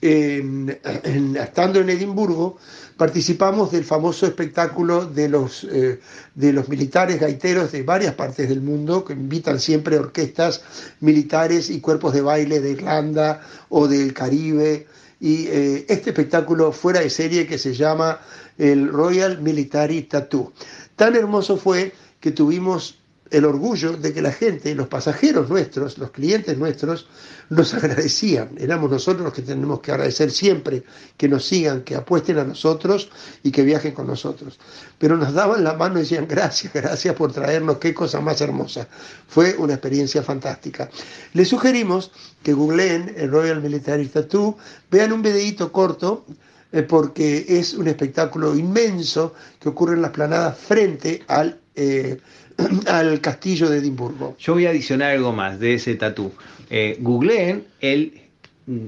estando 0.00 1.80
en 1.80 1.90
Edimburgo, 1.90 2.58
participamos 2.96 3.72
del 3.72 3.84
famoso 3.84 4.26
espectáculo 4.26 5.06
de 5.06 5.28
los, 5.28 5.64
eh, 5.64 6.00
de 6.34 6.52
los 6.52 6.68
militares 6.68 7.20
gaiteros 7.20 7.72
de 7.72 7.82
varias 7.82 8.14
partes 8.14 8.48
del 8.48 8.60
mundo, 8.60 9.04
que 9.04 9.12
invitan 9.12 9.58
siempre 9.60 9.98
orquestas 9.98 10.62
militares 11.00 11.70
y 11.70 11.80
cuerpos 11.80 12.14
de 12.14 12.22
baile 12.22 12.60
de 12.60 12.70
Irlanda 12.70 13.40
o 13.68 13.88
del 13.88 14.12
Caribe. 14.14 14.86
Y 15.22 15.46
eh, 15.46 15.86
este 15.88 16.10
espectáculo 16.10 16.72
fuera 16.72 16.98
de 16.98 17.08
serie 17.08 17.46
que 17.46 17.56
se 17.56 17.74
llama 17.74 18.20
el 18.58 18.88
Royal 18.88 19.40
Military 19.40 20.02
Tattoo. 20.02 20.52
Tan 20.96 21.14
hermoso 21.14 21.56
fue 21.56 21.92
que 22.18 22.32
tuvimos 22.32 22.98
el 23.32 23.46
orgullo 23.46 23.94
de 23.94 24.12
que 24.12 24.20
la 24.20 24.30
gente, 24.30 24.74
los 24.74 24.88
pasajeros 24.88 25.48
nuestros, 25.48 25.96
los 25.96 26.10
clientes 26.10 26.58
nuestros, 26.58 27.08
nos 27.48 27.72
agradecían. 27.74 28.50
Éramos 28.58 28.90
nosotros 28.90 29.24
los 29.24 29.32
que 29.32 29.42
tenemos 29.42 29.80
que 29.80 29.90
agradecer 29.90 30.30
siempre 30.30 30.84
que 31.16 31.28
nos 31.28 31.46
sigan, 31.46 31.82
que 31.82 31.96
apuesten 31.96 32.38
a 32.38 32.44
nosotros 32.44 33.10
y 33.42 33.50
que 33.50 33.62
viajen 33.62 33.92
con 33.92 34.06
nosotros. 34.06 34.58
Pero 34.98 35.16
nos 35.16 35.32
daban 35.32 35.64
la 35.64 35.72
mano 35.72 35.98
y 35.98 36.02
decían 36.02 36.28
gracias, 36.28 36.72
gracias 36.72 37.14
por 37.14 37.32
traernos, 37.32 37.78
qué 37.78 37.94
cosa 37.94 38.20
más 38.20 38.40
hermosa. 38.40 38.86
Fue 39.28 39.56
una 39.56 39.74
experiencia 39.74 40.22
fantástica. 40.22 40.90
Les 41.32 41.48
sugerimos 41.48 42.12
que 42.42 42.52
googleen 42.52 43.14
el 43.16 43.30
Royal 43.30 43.62
Military 43.62 44.06
Tattoo, 44.06 44.56
vean 44.90 45.12
un 45.12 45.22
videíto 45.22 45.72
corto 45.72 46.26
eh, 46.70 46.82
porque 46.82 47.44
es 47.48 47.74
un 47.74 47.88
espectáculo 47.88 48.54
inmenso 48.56 49.34
que 49.58 49.68
ocurre 49.70 49.94
en 49.94 50.02
las 50.02 50.10
planadas 50.10 50.58
frente 50.58 51.22
al 51.28 51.60
eh, 51.74 52.18
al 52.86 53.20
castillo 53.20 53.68
de 53.68 53.78
Edimburgo. 53.78 54.36
Yo 54.38 54.54
voy 54.54 54.66
a 54.66 54.70
adicionar 54.70 55.12
algo 55.12 55.32
más 55.32 55.58
de 55.58 55.74
ese 55.74 55.94
tatú. 55.94 56.32
Eh, 56.70 56.96
googleen 57.00 57.64
el, 57.80 58.22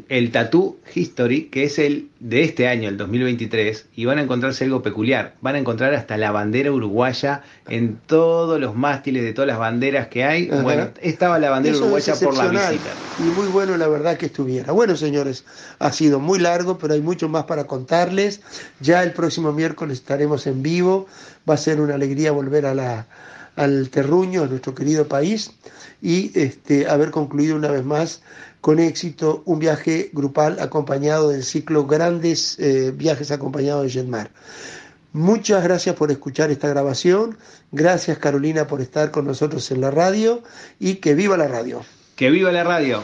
el 0.09 0.31
tatú 0.31 0.79
History, 0.95 1.49
que 1.49 1.65
es 1.65 1.79
el 1.79 2.09
de 2.21 2.45
este 2.45 2.69
año, 2.69 2.89
el 2.89 2.97
2023, 2.97 3.87
y 3.97 4.05
van 4.05 4.19
a 4.19 4.23
encontrarse 4.23 4.65
algo 4.65 4.83
peculiar. 4.83 5.35
Van 5.41 5.57
a 5.57 5.59
encontrar 5.59 5.95
hasta 5.95 6.17
la 6.17 6.31
bandera 6.31 6.73
uruguaya 6.73 7.43
en 7.69 7.99
todos 8.07 8.61
los 8.61 8.75
mástiles 8.75 9.23
de 9.23 9.33
todas 9.33 9.49
las 9.49 9.59
banderas 9.59 10.09
que 10.09 10.25
hay. 10.25 10.47
Bueno, 10.47 10.89
estaba 11.03 11.39
la 11.39 11.51
bandera 11.51 11.77
uruguaya 11.77 12.15
por 12.15 12.37
la 12.37 12.49
visita. 12.49 12.91
Y 13.19 13.25
muy 13.25 13.49
bueno, 13.49 13.77
la 13.77 13.89
verdad, 13.89 14.17
que 14.17 14.27
estuviera. 14.27 14.73
Bueno, 14.73 14.97
señores, 14.97 15.45
ha 15.79 15.93
sido 15.93 16.21
muy 16.21 16.39
largo, 16.39 16.79
pero 16.79 16.95
hay 16.95 17.03
mucho 17.03 17.29
más 17.29 17.45
para 17.45 17.65
contarles. 17.65 18.41
Ya 18.81 19.03
el 19.03 19.13
próximo 19.13 19.53
miércoles 19.53 19.99
estaremos 19.99 20.47
en 20.47 20.63
vivo. 20.63 21.07
Va 21.49 21.55
a 21.55 21.59
ser 21.59 21.81
una 21.81 21.97
alegría 21.97 22.33
volver 22.33 22.65
a 22.65 22.75
la 22.75 23.07
al 23.57 23.91
terruño, 23.91 24.43
a 24.43 24.47
nuestro 24.47 24.75
querido 24.75 25.07
país, 25.07 25.53
y 26.03 26.39
este, 26.39 26.89
haber 26.89 27.11
concluido 27.11 27.57
una 27.57 27.71
vez 27.71 27.85
más 27.85 28.23
con 28.61 28.79
éxito 28.79 29.43
un 29.45 29.59
viaje 29.59 30.11
grupal 30.13 30.59
acompañado 30.61 31.31
del 31.31 31.45
ciclo 31.45 31.87
Grandes 31.87 32.59
eh, 32.59 32.93
Viajes 32.95 33.31
acompañados 33.31 33.85
de 33.85 33.91
Jetmar. 33.91 34.31
Muchas 35.13 35.63
gracias 35.63 35.95
por 35.95 36.11
escuchar 36.11 36.51
esta 36.51 36.69
grabación, 36.69 37.39
gracias 37.73 38.19
Carolina 38.19 38.67
por 38.67 38.81
estar 38.81 39.11
con 39.11 39.27
nosotros 39.27 39.71
en 39.71 39.81
la 39.81 39.91
radio 39.91 40.43
y 40.81 40.97
que 40.97 41.15
viva 41.15 41.37
la 41.37 41.47
radio. 41.47 41.83
Que 42.17 42.31
viva 42.31 42.51
la 42.51 42.65
radio. 42.65 43.03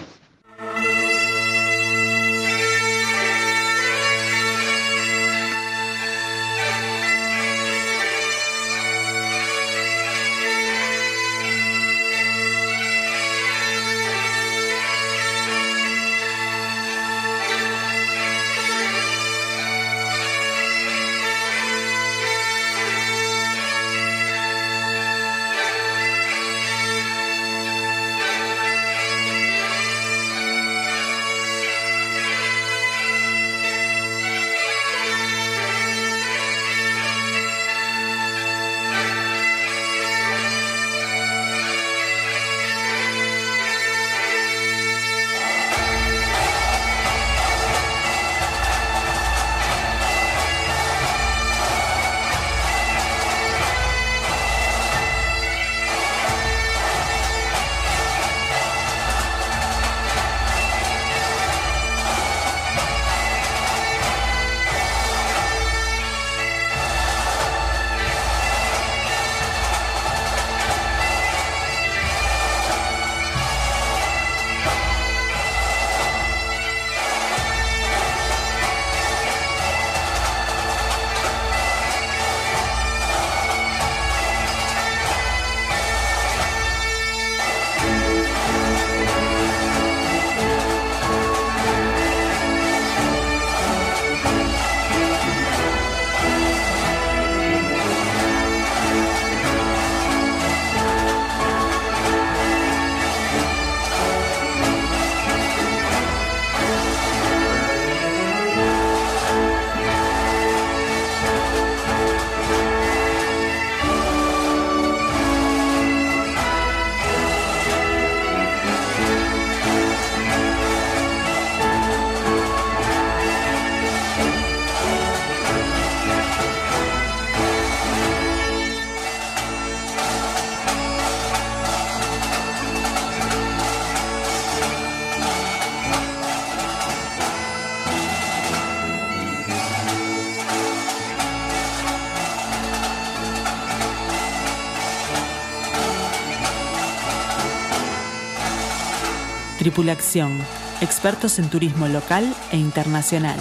Tripulación, 149.80 150.38
expertos 150.82 151.38
en 151.38 151.48
turismo 151.48 151.88
local 151.88 152.36
e 152.52 152.58
internacional. 152.58 153.38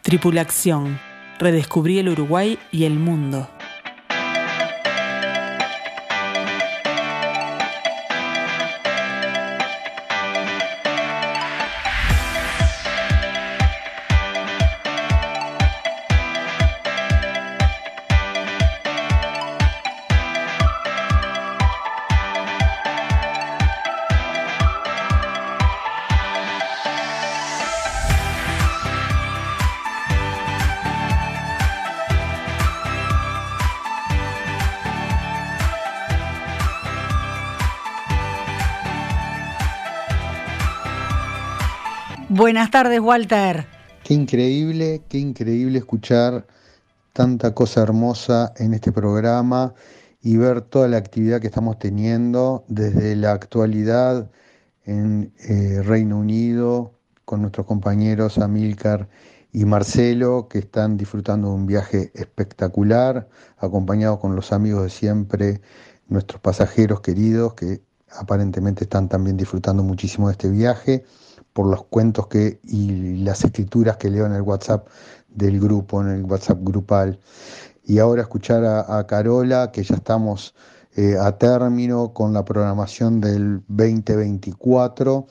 Tripulación, 0.00 0.98
redescubrí 1.38 1.98
el 1.98 2.08
Uruguay 2.08 2.58
y 2.72 2.84
el 2.84 2.94
mundo. 2.98 3.50
Buenas 42.50 42.72
tardes, 42.72 42.98
Walter. 42.98 43.64
Qué 44.02 44.12
increíble, 44.12 45.02
qué 45.08 45.18
increíble 45.18 45.78
escuchar 45.78 46.48
tanta 47.12 47.54
cosa 47.54 47.80
hermosa 47.80 48.52
en 48.56 48.74
este 48.74 48.90
programa 48.90 49.72
y 50.20 50.36
ver 50.36 50.60
toda 50.60 50.88
la 50.88 50.96
actividad 50.96 51.40
que 51.40 51.46
estamos 51.46 51.78
teniendo 51.78 52.64
desde 52.66 53.14
la 53.14 53.30
actualidad 53.30 54.32
en 54.84 55.32
eh, 55.48 55.80
Reino 55.84 56.18
Unido 56.18 56.98
con 57.24 57.42
nuestros 57.42 57.66
compañeros 57.66 58.38
Amílcar 58.38 59.08
y 59.52 59.64
Marcelo, 59.64 60.48
que 60.48 60.58
están 60.58 60.96
disfrutando 60.96 61.50
de 61.50 61.54
un 61.54 61.66
viaje 61.66 62.10
espectacular, 62.14 63.28
acompañados 63.58 64.18
con 64.18 64.34
los 64.34 64.50
amigos 64.50 64.82
de 64.82 64.90
siempre, 64.90 65.60
nuestros 66.08 66.40
pasajeros 66.40 67.00
queridos, 67.00 67.54
que 67.54 67.80
aparentemente 68.10 68.82
están 68.82 69.08
también 69.08 69.36
disfrutando 69.36 69.84
muchísimo 69.84 70.26
de 70.26 70.32
este 70.32 70.50
viaje 70.50 71.04
por 71.60 71.68
los 71.68 71.84
cuentos 71.84 72.26
que 72.28 72.58
y 72.64 73.16
las 73.18 73.44
escrituras 73.44 73.98
que 73.98 74.08
leo 74.08 74.24
en 74.24 74.32
el 74.32 74.40
WhatsApp 74.40 74.88
del 75.28 75.60
grupo, 75.60 76.00
en 76.00 76.08
el 76.08 76.24
WhatsApp 76.24 76.58
grupal. 76.62 77.20
Y 77.84 77.98
ahora 77.98 78.22
escuchar 78.22 78.64
a, 78.64 79.06
Carola, 79.06 79.70
que 79.70 79.82
ya 79.82 79.96
estamos 79.96 80.54
eh, 80.96 81.16
a 81.20 81.36
término 81.36 82.14
con 82.14 82.32
la 82.32 82.46
programación 82.46 83.20
del 83.20 83.60
2024, 83.68 85.26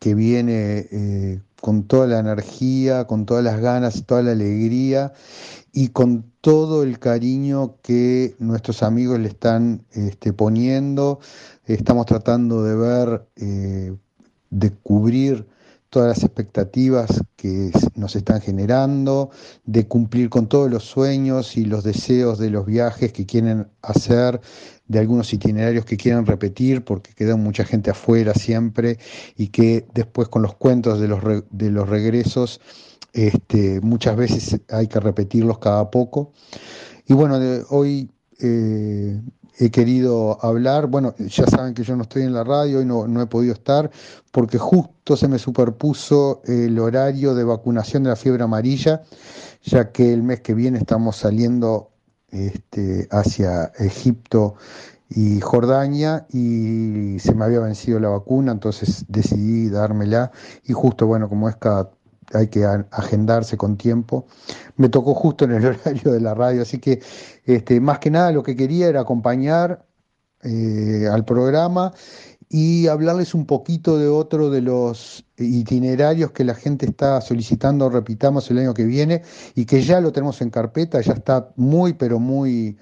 que 0.00 0.16
viene 0.16 0.88
eh, 0.90 1.40
con 1.60 1.84
toda 1.84 2.08
la 2.08 2.18
energía, 2.18 3.06
con 3.06 3.24
todas 3.24 3.44
las 3.44 3.60
ganas, 3.60 4.04
toda 4.04 4.24
la 4.24 4.32
alegría 4.32 5.12
y 5.72 5.90
con 5.90 6.24
todo 6.40 6.82
el 6.82 6.98
cariño 6.98 7.76
que 7.82 8.34
nuestros 8.40 8.82
amigos 8.82 9.20
le 9.20 9.28
están 9.28 9.84
este, 9.92 10.32
poniendo. 10.32 11.20
Estamos 11.66 12.04
tratando 12.06 12.64
de 12.64 12.74
ver, 12.74 13.28
eh, 13.36 13.94
de 14.50 14.72
cubrir 14.72 15.46
todas 15.90 16.08
las 16.08 16.24
expectativas 16.24 17.22
que 17.36 17.70
nos 17.94 18.14
están 18.14 18.40
generando, 18.40 19.30
de 19.64 19.86
cumplir 19.86 20.28
con 20.28 20.48
todos 20.48 20.70
los 20.70 20.84
sueños 20.84 21.56
y 21.56 21.64
los 21.64 21.84
deseos 21.84 22.38
de 22.38 22.50
los 22.50 22.66
viajes 22.66 23.12
que 23.12 23.26
quieren 23.26 23.68
hacer, 23.82 24.40
de 24.86 24.98
algunos 24.98 25.32
itinerarios 25.32 25.84
que 25.84 25.96
quieren 25.96 26.26
repetir, 26.26 26.84
porque 26.84 27.14
queda 27.14 27.36
mucha 27.36 27.64
gente 27.64 27.90
afuera 27.90 28.34
siempre 28.34 28.98
y 29.36 29.48
que 29.48 29.86
después 29.94 30.28
con 30.28 30.42
los 30.42 30.54
cuentos 30.54 31.00
de 31.00 31.08
los, 31.08 31.22
de 31.50 31.70
los 31.70 31.88
regresos, 31.88 32.60
este, 33.12 33.80
muchas 33.80 34.16
veces 34.16 34.60
hay 34.68 34.88
que 34.88 35.00
repetirlos 35.00 35.58
cada 35.58 35.90
poco. 35.90 36.32
Y 37.06 37.14
bueno, 37.14 37.38
hoy 37.70 38.10
eh, 38.40 39.20
he 39.58 39.70
querido 39.70 40.38
hablar. 40.44 40.86
Bueno, 40.86 41.14
ya 41.18 41.46
saben 41.46 41.74
que 41.74 41.82
yo 41.82 41.96
no 41.96 42.02
estoy 42.02 42.22
en 42.22 42.32
la 42.32 42.44
radio 42.44 42.80
y 42.80 42.84
no, 42.84 43.06
no 43.06 43.20
he 43.20 43.26
podido 43.26 43.52
estar 43.52 43.90
porque 44.30 44.58
justo 44.58 45.16
se 45.16 45.28
me 45.28 45.38
superpuso 45.38 46.42
el 46.44 46.78
horario 46.78 47.34
de 47.34 47.44
vacunación 47.44 48.04
de 48.04 48.10
la 48.10 48.16
fiebre 48.16 48.44
amarilla, 48.44 49.02
ya 49.62 49.90
que 49.90 50.12
el 50.12 50.22
mes 50.22 50.40
que 50.40 50.54
viene 50.54 50.78
estamos 50.78 51.16
saliendo 51.16 51.90
este, 52.30 53.08
hacia 53.10 53.72
Egipto 53.78 54.54
y 55.10 55.40
Jordania 55.40 56.26
y 56.30 57.18
se 57.18 57.34
me 57.34 57.46
había 57.46 57.60
vencido 57.60 57.98
la 57.98 58.10
vacuna, 58.10 58.52
entonces 58.52 59.06
decidí 59.08 59.70
dármela 59.70 60.30
y 60.64 60.74
justo, 60.74 61.06
bueno, 61.06 61.28
como 61.28 61.48
es 61.48 61.56
cada 61.56 61.90
hay 62.32 62.48
que 62.48 62.64
agendarse 62.64 63.56
con 63.56 63.76
tiempo. 63.76 64.26
Me 64.76 64.88
tocó 64.88 65.14
justo 65.14 65.44
en 65.44 65.52
el 65.52 65.66
horario 65.66 66.12
de 66.12 66.20
la 66.20 66.34
radio, 66.34 66.62
así 66.62 66.78
que 66.78 67.00
este, 67.44 67.80
más 67.80 67.98
que 67.98 68.10
nada 68.10 68.32
lo 68.32 68.42
que 68.42 68.56
quería 68.56 68.88
era 68.88 69.00
acompañar 69.00 69.84
eh, 70.42 71.08
al 71.10 71.24
programa 71.24 71.92
y 72.48 72.86
hablarles 72.86 73.34
un 73.34 73.44
poquito 73.44 73.98
de 73.98 74.08
otro 74.08 74.50
de 74.50 74.62
los 74.62 75.24
itinerarios 75.36 76.30
que 76.30 76.44
la 76.44 76.54
gente 76.54 76.86
está 76.86 77.20
solicitando, 77.20 77.90
repitamos, 77.90 78.50
el 78.50 78.58
año 78.58 78.72
que 78.72 78.84
viene 78.84 79.22
y 79.54 79.66
que 79.66 79.82
ya 79.82 80.00
lo 80.00 80.12
tenemos 80.12 80.40
en 80.40 80.50
carpeta, 80.50 81.00
ya 81.00 81.12
está 81.12 81.50
muy, 81.56 81.92
pero 81.92 82.18
muy 82.18 82.78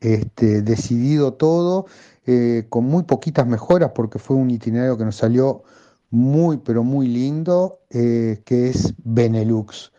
este, 0.00 0.62
decidido 0.62 1.34
todo, 1.34 1.86
eh, 2.24 2.66
con 2.68 2.84
muy 2.84 3.02
poquitas 3.02 3.46
mejoras 3.46 3.90
porque 3.94 4.18
fue 4.18 4.36
un 4.36 4.50
itinerario 4.50 4.96
que 4.96 5.04
nos 5.04 5.16
salió 5.16 5.64
muy, 6.12 6.58
pero 6.58 6.84
muy 6.84 7.08
lindo, 7.08 7.80
eh, 7.90 8.42
que 8.44 8.68
es 8.68 8.94
Benelux. 9.02 9.92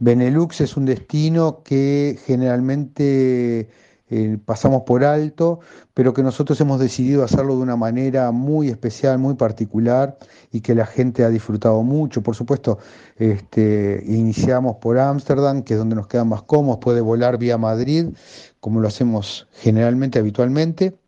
Benelux 0.00 0.60
es 0.60 0.76
un 0.76 0.84
destino 0.84 1.62
que 1.62 2.18
generalmente 2.26 3.70
eh, 4.10 4.38
pasamos 4.44 4.82
por 4.82 5.04
alto, 5.04 5.60
pero 5.94 6.12
que 6.12 6.24
nosotros 6.24 6.60
hemos 6.60 6.80
decidido 6.80 7.22
hacerlo 7.22 7.56
de 7.56 7.62
una 7.62 7.76
manera 7.76 8.32
muy 8.32 8.68
especial, 8.68 9.18
muy 9.18 9.34
particular 9.34 10.18
y 10.50 10.60
que 10.60 10.74
la 10.74 10.86
gente 10.86 11.24
ha 11.24 11.30
disfrutado 11.30 11.82
mucho. 11.84 12.20
Por 12.20 12.34
supuesto, 12.34 12.78
este, 13.16 14.02
iniciamos 14.06 14.76
por 14.76 14.98
Ámsterdam, 14.98 15.62
que 15.62 15.74
es 15.74 15.78
donde 15.78 15.94
nos 15.94 16.08
quedan 16.08 16.28
más 16.28 16.42
cómodos, 16.42 16.80
puede 16.80 17.00
volar 17.00 17.38
vía 17.38 17.58
Madrid, 17.58 18.08
como 18.58 18.80
lo 18.80 18.88
hacemos 18.88 19.46
generalmente, 19.52 20.18
habitualmente 20.18 20.98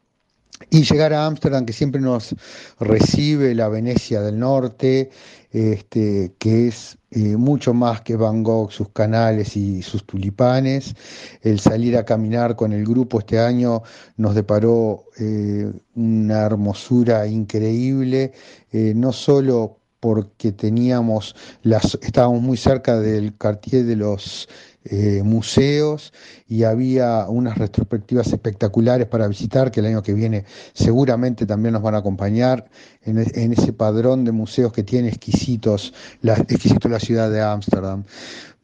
y 0.70 0.82
llegar 0.82 1.12
a 1.12 1.26
Ámsterdam, 1.26 1.66
que 1.66 1.72
siempre 1.72 2.00
nos 2.00 2.34
recibe 2.80 3.54
la 3.54 3.68
Venecia 3.68 4.22
del 4.22 4.38
Norte, 4.38 5.10
este, 5.50 6.34
que 6.38 6.68
es 6.68 6.98
eh, 7.10 7.36
mucho 7.36 7.72
más 7.72 8.00
que 8.02 8.16
Van 8.16 8.42
Gogh, 8.42 8.70
sus 8.72 8.88
canales 8.90 9.56
y 9.56 9.82
sus 9.82 10.04
tulipanes. 10.04 10.94
El 11.42 11.60
salir 11.60 11.96
a 11.96 12.04
caminar 12.04 12.56
con 12.56 12.72
el 12.72 12.84
grupo 12.84 13.20
este 13.20 13.38
año 13.38 13.82
nos 14.16 14.34
deparó 14.34 15.04
eh, 15.18 15.72
una 15.94 16.42
hermosura 16.42 17.26
increíble, 17.26 18.32
eh, 18.72 18.92
no 18.94 19.12
solo 19.12 19.78
porque 20.00 20.52
teníamos 20.52 21.34
las, 21.62 21.98
estábamos 22.02 22.42
muy 22.42 22.56
cerca 22.56 23.00
del 23.00 23.36
cartier 23.36 23.84
de 23.84 23.96
los 23.96 24.48
eh, 24.90 25.22
museos 25.24 26.12
y 26.48 26.64
había 26.64 27.26
unas 27.28 27.58
retrospectivas 27.58 28.28
espectaculares 28.28 29.06
para 29.06 29.28
visitar 29.28 29.70
que 29.70 29.80
el 29.80 29.86
año 29.86 30.02
que 30.02 30.14
viene 30.14 30.44
seguramente 30.74 31.46
también 31.46 31.74
nos 31.74 31.82
van 31.82 31.94
a 31.94 31.98
acompañar 31.98 32.68
en, 33.02 33.18
e, 33.18 33.52
ese 33.52 33.72
padrón 33.72 34.24
de 34.24 34.32
museos 34.32 34.72
que 34.72 34.82
tiene 34.82 35.08
exquisitos 35.08 35.92
la, 36.22 36.34
exquisito 36.34 36.88
la 36.88 37.00
ciudad 37.00 37.30
de 37.30 37.42
Ámsterdam. 37.42 38.04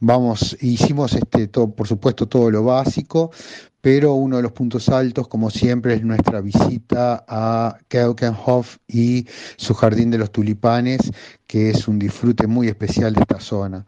Vamos, 0.00 0.56
hicimos 0.60 1.14
este, 1.14 1.46
todo, 1.46 1.70
por 1.70 1.86
supuesto 1.86 2.26
todo 2.26 2.50
lo 2.50 2.64
básico, 2.64 3.30
pero 3.80 4.14
uno 4.14 4.36
de 4.36 4.42
los 4.42 4.52
puntos 4.52 4.88
altos, 4.88 5.28
como 5.28 5.50
siempre, 5.50 5.94
es 5.94 6.02
nuestra 6.02 6.40
visita 6.40 7.24
a 7.28 7.78
Keukenhof 7.88 8.78
y 8.86 9.26
su 9.56 9.74
jardín 9.74 10.10
de 10.10 10.18
los 10.18 10.30
tulipanes, 10.30 11.00
que 11.46 11.70
es 11.70 11.88
un 11.88 11.98
disfrute 11.98 12.46
muy 12.46 12.68
especial 12.68 13.12
de 13.12 13.20
esta 13.22 13.40
zona. 13.40 13.84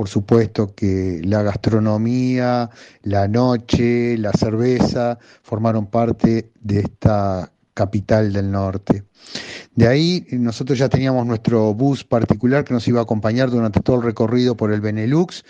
Por 0.00 0.08
supuesto 0.08 0.74
que 0.74 1.20
la 1.24 1.42
gastronomía, 1.42 2.70
la 3.02 3.28
noche, 3.28 4.16
la 4.16 4.32
cerveza 4.32 5.18
formaron 5.42 5.88
parte 5.88 6.52
de 6.58 6.78
esta 6.78 7.52
capital 7.74 8.32
del 8.32 8.50
norte. 8.50 9.04
De 9.74 9.86
ahí 9.86 10.26
nosotros 10.30 10.78
ya 10.78 10.88
teníamos 10.88 11.26
nuestro 11.26 11.74
bus 11.74 12.02
particular 12.02 12.64
que 12.64 12.72
nos 12.72 12.88
iba 12.88 13.00
a 13.00 13.02
acompañar 13.02 13.50
durante 13.50 13.80
todo 13.80 13.96
el 13.96 14.02
recorrido 14.02 14.56
por 14.56 14.72
el 14.72 14.80
Benelux 14.80 15.44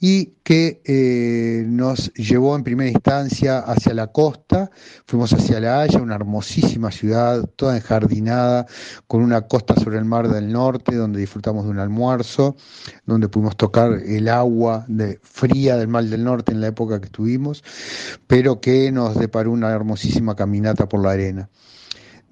y 0.00 0.34
que 0.42 0.82
eh, 0.84 1.64
nos 1.66 2.12
llevó 2.14 2.56
en 2.56 2.64
primera 2.64 2.90
instancia 2.90 3.60
hacia 3.60 3.94
la 3.94 4.08
costa, 4.08 4.70
fuimos 5.06 5.32
hacia 5.32 5.60
La 5.60 5.80
Haya, 5.80 6.02
una 6.02 6.16
hermosísima 6.16 6.90
ciudad, 6.90 7.48
toda 7.56 7.76
enjardinada, 7.76 8.66
con 9.06 9.22
una 9.22 9.42
costa 9.42 9.74
sobre 9.76 9.98
el 9.98 10.04
mar 10.04 10.28
del 10.28 10.52
norte, 10.52 10.94
donde 10.94 11.20
disfrutamos 11.20 11.64
de 11.64 11.70
un 11.70 11.78
almuerzo, 11.78 12.56
donde 13.06 13.28
pudimos 13.28 13.56
tocar 13.56 13.92
el 13.92 14.28
agua 14.28 14.84
de, 14.88 15.20
fría 15.22 15.76
del 15.76 15.88
mar 15.88 16.04
del 16.04 16.24
norte 16.24 16.52
en 16.52 16.60
la 16.60 16.66
época 16.66 17.00
que 17.00 17.06
estuvimos, 17.06 17.64
pero 18.26 18.60
que 18.60 18.92
nos 18.92 19.16
deparó 19.16 19.52
una 19.52 19.70
hermosísima 19.70 20.36
caminata 20.36 20.88
por 20.88 21.02
la 21.02 21.12
arena. 21.12 21.48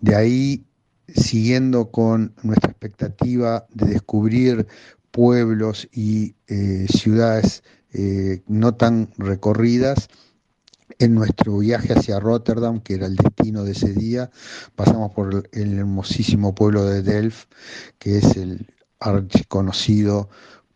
De 0.01 0.17
ahí, 0.17 0.67
siguiendo 1.09 1.91
con 1.91 2.35
nuestra 2.43 2.71
expectativa 2.71 3.67
de 3.73 3.87
descubrir 3.87 4.67
pueblos 5.13 5.89
y 5.93 6.35
eh, 6.49 6.87
ciudades 6.89 7.63
eh, 7.93 8.43
no 8.49 8.75
tan 8.75 9.13
recorridas. 9.17 10.09
En 10.99 11.15
nuestro 11.15 11.59
viaje 11.59 11.95
hacia 11.95 12.21
Rotterdam, 12.21 12.81
que 12.81 12.95
era 12.95 13.07
el 13.07 13.17
destino 13.17 13.65
de 13.65 13.73
ese 13.73 13.93
día, 13.93 14.31
pasamos 14.77 15.13
por 15.13 15.49
el 15.53 15.79
hermosísimo 15.79 16.55
pueblo 16.55 16.85
de 16.85 17.03
Delft, 17.03 17.49
que 17.99 18.19
es 18.19 18.37
el 18.37 18.67
archiconocido 19.01 20.29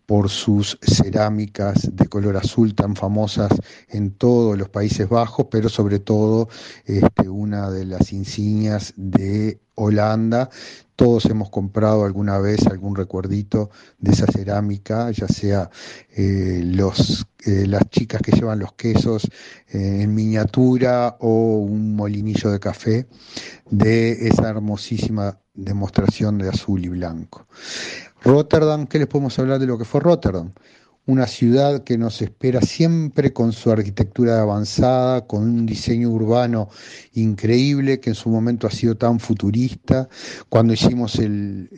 por 0.07 0.30
sus 0.30 0.78
cerámicas 0.82 1.91
de 1.95 2.07
color 2.07 2.37
azul 2.37 2.74
tan 2.74 2.97
famosas 2.97 3.51
en 3.89 4.12
todos 4.12 4.57
los 4.57 4.68
Países 4.68 5.09
Bajos, 5.09 5.47
pero 5.51 5.68
sobre 5.68 5.99
todo 5.99 6.49
este, 6.84 7.28
una 7.28 7.70
de 7.70 7.84
las 7.84 8.12
insignias 8.12 8.95
de 8.97 9.61
Holanda. 9.77 10.51
Todos 10.97 11.27
hemos 11.27 11.51
comprado 11.51 12.05
alguna 12.05 12.39
vez 12.39 12.66
algún 12.66 12.97
recuerdito 12.97 13.70
de 13.99 14.12
esa 14.12 14.27
cerámica, 14.27 15.11
ya 15.11 15.29
sea 15.29 15.70
eh, 16.16 16.62
los, 16.64 17.27
eh, 17.45 17.66
las 17.66 17.83
chicas 17.91 18.22
que 18.22 18.33
llevan 18.33 18.59
los 18.59 18.72
quesos 18.72 19.24
eh, 19.68 19.99
en 20.01 20.14
miniatura 20.14 21.16
o 21.20 21.59
un 21.59 21.95
molinillo 21.95 22.51
de 22.51 22.59
café 22.59 23.07
de 23.70 24.29
esa 24.29 24.49
hermosísima 24.49 25.39
demostración 25.53 26.39
de 26.39 26.49
azul 26.49 26.85
y 26.85 26.89
blanco. 26.89 27.47
Rotterdam, 28.22 28.87
¿qué 28.87 28.99
les 28.99 29.07
podemos 29.07 29.39
hablar 29.39 29.59
de 29.59 29.66
lo 29.66 29.77
que 29.77 29.85
fue 29.85 30.01
Rotterdam? 30.01 30.53
Una 31.07 31.29
ciudad 31.29 31.85
que 31.85 31.97
nos 31.97 32.21
espera 32.21 32.61
siempre 32.61 33.33
con 33.33 33.53
su 33.53 33.71
arquitectura 33.71 34.43
avanzada, 34.43 35.25
con 35.27 35.45
un 35.45 35.65
diseño 35.65 36.11
urbano 36.11 36.69
increíble, 37.15 38.01
que 38.01 38.11
en 38.11 38.17
su 38.17 38.29
momento 38.29 38.67
ha 38.67 38.71
sido 38.71 38.97
tan 38.97 39.21
futurista. 39.21 40.09
Cuando 40.49 40.73
hicimos 40.73 41.17
el, 41.21 41.69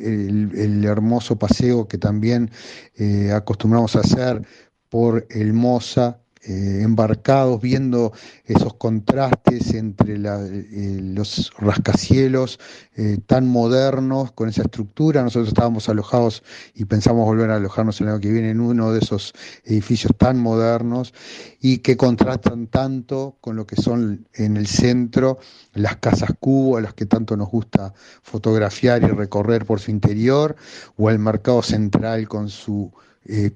hermoso 0.85 1.39
paseo 1.39 1.87
que 1.87 1.99
también 1.99 2.51
eh, 2.97 3.31
acostumbramos 3.33 3.97
a 3.97 4.01
hacer 4.01 4.43
por 4.89 5.26
el 5.29 5.53
Mosa, 5.53 6.22
eh, 6.45 6.82
embarcados 6.82 7.61
viendo 7.61 8.12
esos 8.45 8.74
contrastes 8.74 9.74
entre 9.74 10.14
eh, 10.14 11.01
los 11.03 11.51
rascacielos 11.59 12.61
eh, 12.95 13.18
tan 13.26 13.49
modernos 13.49 14.30
con 14.32 14.49
esa 14.49 14.62
estructura. 14.62 15.22
Nosotros 15.22 15.49
estábamos 15.49 15.89
alojados 15.89 16.45
y 16.74 16.84
pensamos 16.84 17.24
volver 17.24 17.51
a 17.51 17.57
alojarnos 17.57 18.01
el 18.01 18.09
año 18.09 18.20
que 18.20 18.30
viene 18.30 18.51
en 18.51 18.61
uno 18.61 18.93
de 18.93 19.01
esos 19.01 19.32
edificios 19.64 20.12
tan 20.16 20.39
modernos 20.39 21.12
y 21.61 21.78
que 21.78 21.97
contrastan 21.97 22.68
tanto 22.68 23.36
con 23.41 23.57
lo 23.57 23.66
que 23.66 23.74
son 23.76 24.28
en 24.34 24.57
el 24.57 24.68
centro 24.68 25.39
las 25.74 25.97
casas 25.97 26.30
cubo 26.39 26.76
a 26.76 26.80
las 26.80 26.95
que 26.95 27.07
tanto 27.07 27.36
nos 27.36 27.49
gusta 27.49 27.93
fotografiar 28.22 29.03
y 29.03 29.07
recorrer 29.07 29.66
por 29.66 29.80
su 29.80 29.91
interior, 29.91 30.55
o 30.97 31.11
el 31.11 31.18
mercado 31.18 31.62
central 31.62 32.28
con 32.28 32.49
su 32.49 32.93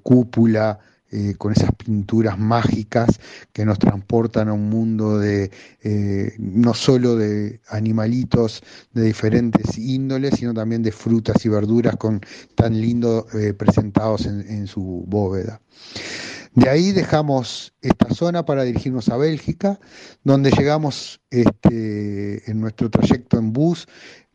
cúpula 0.02 0.78
eh, 1.12 1.34
con 1.36 1.52
esas 1.52 1.70
pinturas 1.74 2.38
mágicas 2.38 3.20
que 3.52 3.66
nos 3.66 3.78
transportan 3.78 4.48
a 4.48 4.54
un 4.54 4.70
mundo 4.70 5.18
de 5.18 5.50
eh, 5.82 6.34
no 6.38 6.72
solo 6.72 7.16
de 7.16 7.60
animalitos 7.68 8.62
de 8.94 9.02
diferentes 9.02 9.76
índoles, 9.76 10.36
sino 10.36 10.54
también 10.54 10.82
de 10.82 10.90
frutas 10.90 11.44
y 11.44 11.50
verduras 11.50 11.96
con 11.96 12.22
tan 12.54 12.80
lindo 12.80 13.26
eh, 13.34 13.52
presentados 13.52 14.24
en, 14.24 14.66
su 14.66 15.04
bóveda. 15.06 15.60
De 16.54 16.70
ahí 16.70 16.92
dejamos 16.92 17.74
esta 17.82 18.14
zona 18.14 18.46
para 18.46 18.62
dirigirnos 18.64 19.10
a 19.10 19.16
Bélgica, 19.18 19.80
donde 20.24 20.50
llegamos 20.50 21.20
este, 21.30 22.50
en 22.50 22.60
nuestro 22.60 22.90
trayecto 22.90 23.38
en 23.38 23.52
bus 23.52 23.86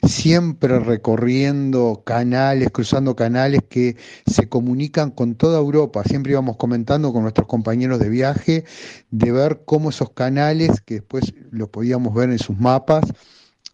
siempre 0.04 0.80
recorriendo 0.80 2.04
canales, 2.06 2.70
cruzando 2.72 3.16
canales 3.16 3.62
que 3.68 3.98
se 4.26 4.48
comunican 4.48 5.12
con 5.12 5.36
toda 5.36 5.60
Europa. 5.60 6.04
Siempre 6.04 6.34
íbamos 6.34 6.58
comentando 6.58 7.12
con 7.12 7.24
nuestros 7.24 7.48
compañeros 7.48 8.00
de 8.00 8.10
viaje 8.10 8.66
de 9.12 9.32
ver 9.32 9.64
cómo 9.66 9.90
esos 9.90 10.12
canales, 10.12 10.82
que 10.82 10.96
después 10.96 11.34
los 11.52 11.70
podíamos 11.70 12.14
ver 12.14 12.30
en 12.30 12.40
sus 12.40 12.58
mapas, 12.58 13.06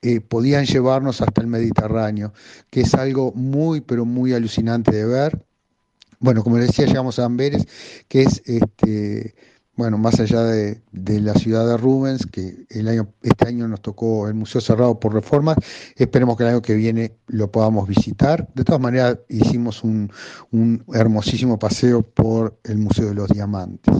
eh, 0.01 0.19
podían 0.21 0.65
llevarnos 0.65 1.21
hasta 1.21 1.41
el 1.41 1.47
Mediterráneo, 1.47 2.33
que 2.69 2.81
es 2.81 2.93
algo 2.93 3.31
muy, 3.33 3.81
pero 3.81 4.05
muy 4.05 4.33
alucinante 4.33 4.91
de 4.91 5.05
ver. 5.05 5.45
Bueno, 6.19 6.43
como 6.43 6.57
les 6.57 6.67
decía, 6.67 6.85
llegamos 6.85 7.19
a 7.19 7.25
Amberes, 7.25 7.67
que 8.07 8.23
es 8.23 8.41
este 8.45 9.35
bueno, 9.75 9.97
más 9.97 10.19
allá 10.19 10.43
de, 10.43 10.81
la 10.91 11.33
ciudad 11.33 11.67
de 11.67 11.77
Rubens, 11.77 12.27
que 12.27 12.65
el 12.69 12.87
año, 12.87 13.09
este 13.23 13.47
año 13.47 13.67
nos 13.67 13.81
tocó 13.81 14.27
el 14.27 14.35
museo 14.35 14.61
cerrado 14.61 14.99
por 14.99 15.13
reformas, 15.13 15.57
esperemos 15.95 16.37
que 16.37 16.43
el 16.43 16.49
año 16.49 16.61
que 16.61 16.75
viene 16.75 17.13
lo 17.27 17.51
podamos 17.51 17.87
visitar. 17.87 18.47
De 18.53 18.63
todas 18.63 18.81
maneras, 18.81 19.17
hicimos 19.29 19.83
un, 19.83 20.11
hermosísimo 20.93 21.57
paseo 21.57 22.03
por 22.03 22.59
el 22.63 22.77
Museo 22.77 23.09
de 23.09 23.15
los 23.15 23.29
Diamantes. 23.29 23.95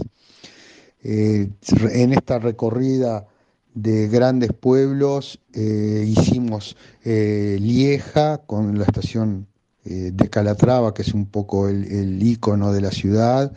Eh, 1.02 1.50
en 1.92 2.12
esta 2.12 2.38
recorrida 2.38 3.26
de 3.74 4.08
grandes 4.08 4.52
pueblos 4.52 5.40
eh, 5.52 6.04
hicimos 6.06 6.76
eh, 7.04 7.58
Lieja 7.60 8.38
con 8.46 8.78
la 8.78 8.84
estación 8.84 9.48
eh, 9.84 10.10
de 10.12 10.30
Calatrava, 10.30 10.94
que 10.94 11.02
es 11.02 11.14
un 11.14 11.26
poco 11.26 11.68
el, 11.68 11.84
el 11.92 12.22
ícono 12.22 12.72
de 12.72 12.80
la 12.80 12.90
ciudad, 12.90 13.52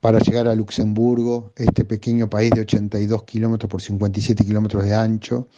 para 0.00 0.18
llegar 0.18 0.48
a 0.48 0.54
Luxemburgo, 0.54 1.52
este 1.56 1.84
pequeño 1.84 2.28
país 2.28 2.50
de 2.50 2.62
82 2.62 3.24
kilómetros 3.24 3.70
por 3.70 3.80
57 3.80 4.44
kilómetros 4.44 4.84
de 4.84 4.94
ancho, 4.94 5.48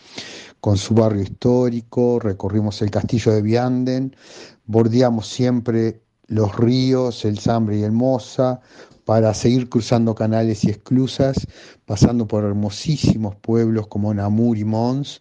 con 0.61 0.77
su 0.77 0.95
barrio 0.95 1.23
histórico, 1.23 2.21
recorrimos 2.21 2.81
el 2.83 2.91
castillo 2.91 3.33
de 3.33 3.43
Vianden, 3.43 4.15
bordeamos 4.65 5.27
siempre 5.29 6.03
los 6.29 6.57
ríos, 6.57 7.25
el 7.25 7.39
Sambre 7.39 7.79
y 7.79 7.83
el 7.83 7.93
Mosa, 7.93 8.61
para 9.05 9.35
seguir 9.35 9.69
cruzando 9.69 10.15
canales 10.15 10.65
y 10.65 10.71
esclusas, 10.71 11.47
pasando 11.85 12.27
por 12.27 12.45
hermosísimos 12.45 13.35
pueblos 13.37 13.89
como 13.89 14.15
Namur 14.15 14.57
y 14.57 14.65
Mons, 14.65 15.21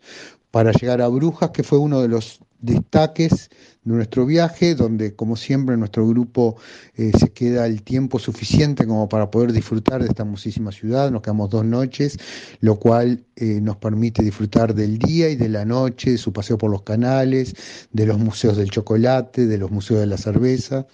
para 0.51 0.71
llegar 0.71 1.01
a 1.01 1.07
Brujas, 1.07 1.49
que 1.51 1.63
fue 1.63 1.79
uno 1.79 2.01
de 2.01 2.07
los 2.07 2.39
destaques 2.61 3.49
de 3.83 3.93
nuestro 3.93 4.25
viaje, 4.25 4.75
donde 4.75 5.15
como 5.15 5.35
siempre 5.35 5.75
nuestro 5.75 6.07
grupo 6.07 6.57
eh, 6.95 7.11
se 7.17 7.31
queda 7.31 7.65
el 7.65 7.81
tiempo 7.81 8.19
suficiente 8.19 8.85
como 8.85 9.09
para 9.09 9.31
poder 9.31 9.51
disfrutar 9.51 10.01
de 10.01 10.09
esta 10.09 10.23
hermosísima 10.23 10.71
ciudad. 10.71 11.11
Nos 11.11 11.21
quedamos 11.21 11.49
dos 11.49 11.65
noches, 11.65 12.17
lo 12.59 12.77
cual 12.77 13.25
eh, 13.35 13.59
nos 13.61 13.77
permite 13.77 14.23
disfrutar 14.23 14.75
del 14.75 14.99
día 14.99 15.29
y 15.29 15.35
de 15.35 15.49
la 15.49 15.65
noche, 15.65 16.11
de 16.11 16.17
su 16.17 16.31
paseo 16.31 16.57
por 16.57 16.69
los 16.69 16.83
canales, 16.83 17.55
de 17.91 18.05
los 18.05 18.19
museos 18.19 18.57
del 18.57 18.69
chocolate, 18.69 19.47
de 19.47 19.57
los 19.57 19.71
museos 19.71 19.99
de 19.99 20.07
la 20.07 20.17
cerveza, 20.17 20.85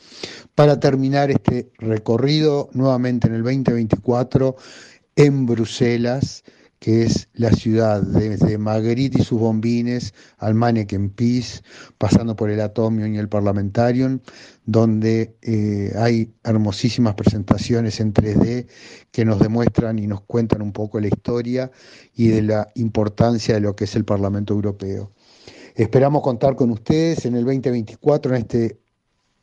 para 0.56 0.80
terminar 0.80 1.30
este 1.30 1.70
recorrido 1.78 2.70
nuevamente 2.74 3.28
en 3.28 3.36
el 3.36 3.44
2024 3.44 4.56
en 5.16 5.46
Bruselas 5.46 6.44
que 6.80 7.04
es 7.04 7.28
la 7.34 7.52
ciudad 7.52 8.02
desde 8.02 8.58
Magritte 8.58 9.20
y 9.20 9.24
sus 9.24 9.40
bombines 9.40 10.14
al 10.38 10.54
Manneken 10.54 11.10
Peace, 11.10 11.62
pasando 11.98 12.36
por 12.36 12.50
el 12.50 12.62
Atomium 12.62 13.14
y 13.14 13.18
el 13.18 13.30
Parlamentarium, 13.30 14.20
donde 14.66 15.36
eh, 15.42 15.94
hay 15.98 16.32
hermosísimas 16.44 17.16
presentaciones 17.16 18.00
en 18.00 18.14
3D 18.14 18.68
que 19.12 19.26
nos 19.26 19.40
demuestran 19.40 19.98
y 19.98 20.08
nos 20.08 20.22
cuentan 20.22 20.62
un 20.62 20.72
poco 20.72 21.00
la 21.00 21.08
historia 21.08 21.72
y 22.14 22.28
de 22.28 22.44
la 22.44 22.70
importancia 22.76 23.56
de 23.56 23.62
lo 23.62 23.76
que 23.76 23.86
es 23.86 23.96
el 23.96 24.06
Parlamento 24.06 24.54
Europeo. 24.54 25.12
Esperamos 25.76 26.22
contar 26.22 26.56
con 26.56 26.72
ustedes 26.72 27.26
en 27.26 27.36
el 27.36 27.46
2024 27.46 28.36
en 28.36 28.42
este 28.42 28.80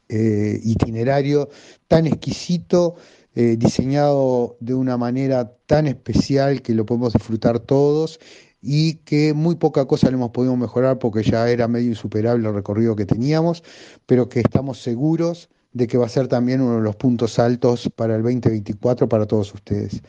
eh, 0.09 0.61
itinerario 0.62 1.49
tan 1.89 2.07
exquisito 2.07 2.97
eh, 3.35 3.57
diseñado 3.59 4.57
de 4.61 4.74
una 4.74 4.97
manera 4.97 5.53
tan 5.66 5.87
especial 5.87 6.62
que 6.62 6.74
lo 6.74 6.87
podemos 6.87 7.12
disfrutar 7.12 7.59
todos 7.61 8.20
y 8.62 8.95
que 9.05 9.35
muy 9.35 9.57
poca 9.57 9.85
cosa 9.87 10.09
le 10.09 10.14
hemos 10.14 10.30
podido 10.30 10.57
mejorar 10.57 10.99
porque 10.99 11.22
ya 11.22 11.49
era 11.51 11.68
medio 11.68 11.91
insuperable 11.91 12.49
el 12.49 12.55
recorrido 12.55 12.97
que 12.97 13.07
teníamos, 13.07 13.62
pero 14.07 14.28
que 14.28 14.41
estamos 14.41 14.80
seguros 14.80 15.51
de 15.74 15.89
que 15.89 15.99
va 15.99 16.07
a 16.07 16.09
ser 16.09 16.28
también 16.28 16.62
uno 16.62 16.76
de 16.76 16.82
los 16.82 16.97
puntos 16.97 17.39
altos 17.39 17.91
para 17.95 18.16
el 18.16 18.22
2024 18.22 19.09
para 19.09 19.26
todos 19.26 19.53
ustedes. 19.53 20.01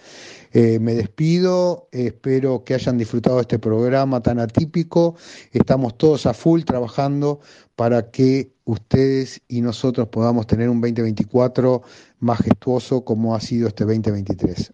Eh, 0.53 0.79
me 0.79 0.93
despido, 0.93 1.89
espero 1.91 2.63
que 2.63 2.75
hayan 2.75 2.97
disfrutado 2.97 3.41
este 3.41 3.59
programa 3.59 4.21
tan 4.21 4.39
atípico. 4.39 5.15
Estamos 5.51 5.97
todos 5.97 6.27
a 6.27 6.33
full 6.33 6.61
trabajando 6.61 7.41
para 7.75 8.11
que 8.11 8.54
ustedes 8.65 9.41
y 9.47 9.61
nosotros 9.61 10.09
podamos 10.09 10.47
tener 10.47 10.69
un 10.69 10.81
2024 10.81 11.83
majestuoso 12.19 13.05
como 13.05 13.35
ha 13.35 13.39
sido 13.39 13.67
este 13.67 13.85
2023. 13.85 14.73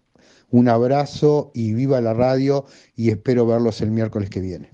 Un 0.50 0.68
abrazo 0.68 1.50
y 1.54 1.72
viva 1.72 2.00
la 2.00 2.12
radio 2.12 2.66
y 2.96 3.10
espero 3.10 3.46
verlos 3.46 3.80
el 3.80 3.90
miércoles 3.90 4.28
que 4.28 4.40
viene. 4.40 4.70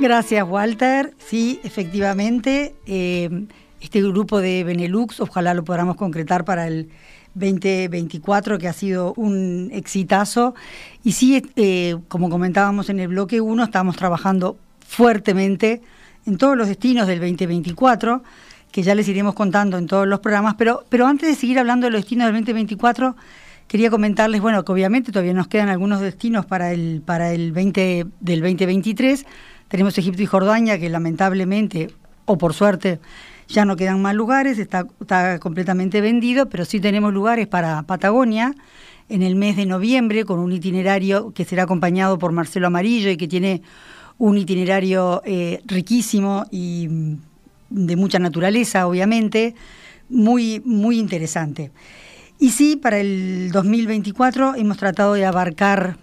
Gracias, 0.00 0.46
Walter. 0.48 1.14
Sí, 1.18 1.60
efectivamente, 1.64 2.74
eh, 2.86 3.46
este 3.80 4.00
grupo 4.02 4.40
de 4.40 4.64
Benelux, 4.64 5.20
ojalá 5.20 5.54
lo 5.54 5.64
podamos 5.64 5.96
concretar 5.96 6.44
para 6.44 6.66
el 6.68 6.88
2024, 7.34 8.58
que 8.58 8.68
ha 8.68 8.72
sido 8.72 9.12
un 9.16 9.70
exitazo. 9.72 10.54
Y 11.02 11.12
sí, 11.12 11.42
eh, 11.56 11.96
como 12.08 12.30
comentábamos 12.30 12.90
en 12.90 13.00
el 13.00 13.08
bloque 13.08 13.40
1, 13.40 13.64
estamos 13.64 13.96
trabajando 13.96 14.56
fuertemente 14.88 15.82
en 16.26 16.38
todos 16.38 16.56
los 16.56 16.66
destinos 16.66 17.06
del 17.06 17.20
2024, 17.20 18.22
que 18.72 18.82
ya 18.82 18.94
les 18.94 19.06
iremos 19.06 19.34
contando 19.34 19.78
en 19.78 19.86
todos 19.86 20.08
los 20.08 20.20
programas, 20.20 20.54
pero, 20.56 20.84
pero 20.88 21.06
antes 21.06 21.28
de 21.28 21.34
seguir 21.34 21.58
hablando 21.58 21.86
de 21.86 21.92
los 21.92 22.00
destinos 22.00 22.26
del 22.26 22.34
2024, 22.34 23.14
quería 23.68 23.90
comentarles, 23.90 24.40
bueno, 24.40 24.64
que 24.64 24.72
obviamente 24.72 25.12
todavía 25.12 25.34
nos 25.34 25.46
quedan 25.46 25.68
algunos 25.68 26.00
destinos 26.00 26.46
para 26.46 26.72
el, 26.72 27.02
para 27.04 27.32
el 27.32 27.52
20 27.52 28.06
del 28.20 28.40
2023. 28.40 29.26
Tenemos 29.68 29.96
Egipto 29.98 30.22
y 30.22 30.26
Jordania, 30.26 30.78
que 30.78 30.88
lamentablemente, 30.88 31.88
o 32.24 32.38
por 32.38 32.54
suerte, 32.54 32.98
ya 33.46 33.64
no 33.64 33.76
quedan 33.76 34.00
más 34.02 34.14
lugares, 34.14 34.58
está, 34.58 34.86
está 35.00 35.38
completamente 35.38 36.00
vendido, 36.00 36.48
pero 36.48 36.64
sí 36.64 36.80
tenemos 36.80 37.12
lugares 37.12 37.46
para 37.46 37.82
Patagonia 37.82 38.54
en 39.08 39.22
el 39.22 39.36
mes 39.36 39.56
de 39.56 39.66
noviembre 39.66 40.24
con 40.24 40.38
un 40.38 40.52
itinerario 40.52 41.32
que 41.32 41.44
será 41.44 41.62
acompañado 41.64 42.18
por 42.18 42.32
Marcelo 42.32 42.66
Amarillo 42.66 43.10
y 43.10 43.16
que 43.16 43.28
tiene 43.28 43.62
un 44.18 44.36
itinerario 44.36 45.22
eh, 45.24 45.60
riquísimo 45.66 46.44
y 46.50 46.88
mm, 46.88 47.16
de 47.70 47.96
mucha 47.96 48.18
naturaleza, 48.18 48.86
obviamente, 48.86 49.54
muy, 50.08 50.60
muy 50.64 50.98
interesante. 50.98 51.70
Y 52.38 52.50
sí, 52.50 52.76
para 52.76 52.98
el 52.98 53.50
2024 53.52 54.54
hemos 54.54 54.76
tratado 54.76 55.14
de 55.14 55.26
abarcar 55.26 55.96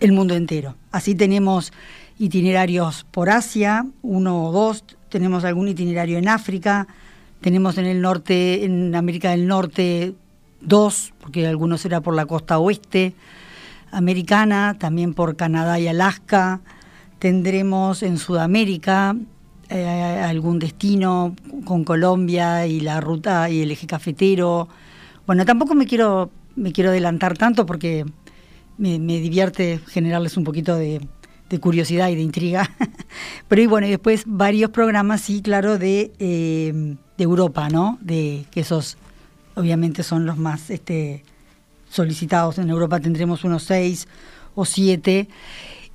el 0.00 0.12
mundo 0.12 0.34
entero. 0.34 0.76
Así 0.90 1.14
tenemos 1.14 1.72
itinerarios 2.18 3.04
por 3.10 3.30
Asia, 3.30 3.86
uno 4.02 4.44
o 4.44 4.52
dos, 4.52 4.84
tenemos 5.08 5.44
algún 5.44 5.68
itinerario 5.68 6.18
en 6.18 6.28
África, 6.28 6.86
tenemos 7.40 7.76
en 7.78 7.86
el 7.86 8.00
norte, 8.00 8.64
en 8.64 8.94
América 8.94 9.30
del 9.30 9.46
Norte, 9.46 10.14
dos, 10.60 11.12
porque 11.20 11.46
algunos 11.46 11.80
será 11.80 12.00
por 12.00 12.14
la 12.14 12.26
costa 12.26 12.58
oeste 12.58 13.14
americana, 13.90 14.76
también 14.78 15.12
por 15.12 15.36
Canadá 15.36 15.78
y 15.78 15.88
Alaska. 15.88 16.60
Tendremos 17.22 18.02
en 18.02 18.18
Sudamérica 18.18 19.14
eh, 19.68 19.86
algún 19.86 20.58
destino 20.58 21.36
con 21.64 21.84
Colombia 21.84 22.66
y 22.66 22.80
la 22.80 23.00
ruta 23.00 23.48
y 23.48 23.62
el 23.62 23.70
eje 23.70 23.86
cafetero. 23.86 24.66
Bueno, 25.24 25.44
tampoco 25.44 25.76
me 25.76 25.86
quiero, 25.86 26.32
me 26.56 26.72
quiero 26.72 26.90
adelantar 26.90 27.38
tanto 27.38 27.64
porque 27.64 28.04
me, 28.76 28.98
divierte 28.98 29.78
generarles 29.86 30.36
un 30.36 30.42
poquito 30.42 30.74
de, 30.74 31.00
curiosidad 31.60 32.08
y 32.08 32.16
de 32.16 32.22
intriga. 32.22 32.68
Pero 33.46 33.70
bueno, 33.70 33.86
y 33.86 33.90
después 33.90 34.24
varios 34.26 34.70
programas, 34.70 35.20
sí, 35.20 35.42
claro, 35.42 35.78
de, 35.78 36.12
eh, 36.18 36.96
de 37.16 37.22
Europa, 37.22 37.68
¿no? 37.68 37.98
De 38.00 38.46
que 38.50 38.62
esos 38.62 38.98
obviamente 39.54 40.02
son 40.02 40.26
los 40.26 40.38
más 40.38 40.70
este, 40.70 41.22
solicitados. 41.88 42.58
En 42.58 42.68
Europa 42.68 42.98
tendremos 42.98 43.44
unos 43.44 43.62
seis 43.62 44.08
o 44.56 44.64
siete. 44.64 45.28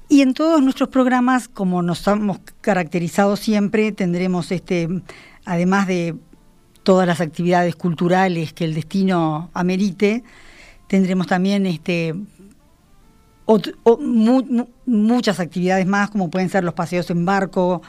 Y 0.10 0.22
en 0.22 0.34
todos 0.34 0.62
nuestros 0.62 0.90
programas, 0.90 1.50
como 1.50 1.82
nos 1.82 2.08
hemos 2.08 2.40
caracterizado 2.62 3.36
siempre, 3.36 3.92
tendremos, 3.92 4.52
este, 4.52 4.88
además 5.46 5.88
de 5.88 6.16
todas 6.84 7.06
las 7.06 7.20
actividades 7.20 7.76
culturales 7.76 8.54
que 8.54 8.64
el 8.64 8.74
destino 8.74 9.50
amerite, 9.54 10.24
tendremos 10.88 11.28
también 11.28 11.66
este, 11.66 12.16
muchas 14.86 15.42
actividades 15.42 15.86
más, 15.86 16.10
como 16.10 16.30
pueden 16.30 16.50
ser 16.50 16.64
los 16.64 16.74
paseos 16.74 17.10
en 17.10 17.26
barco, 17.26 17.82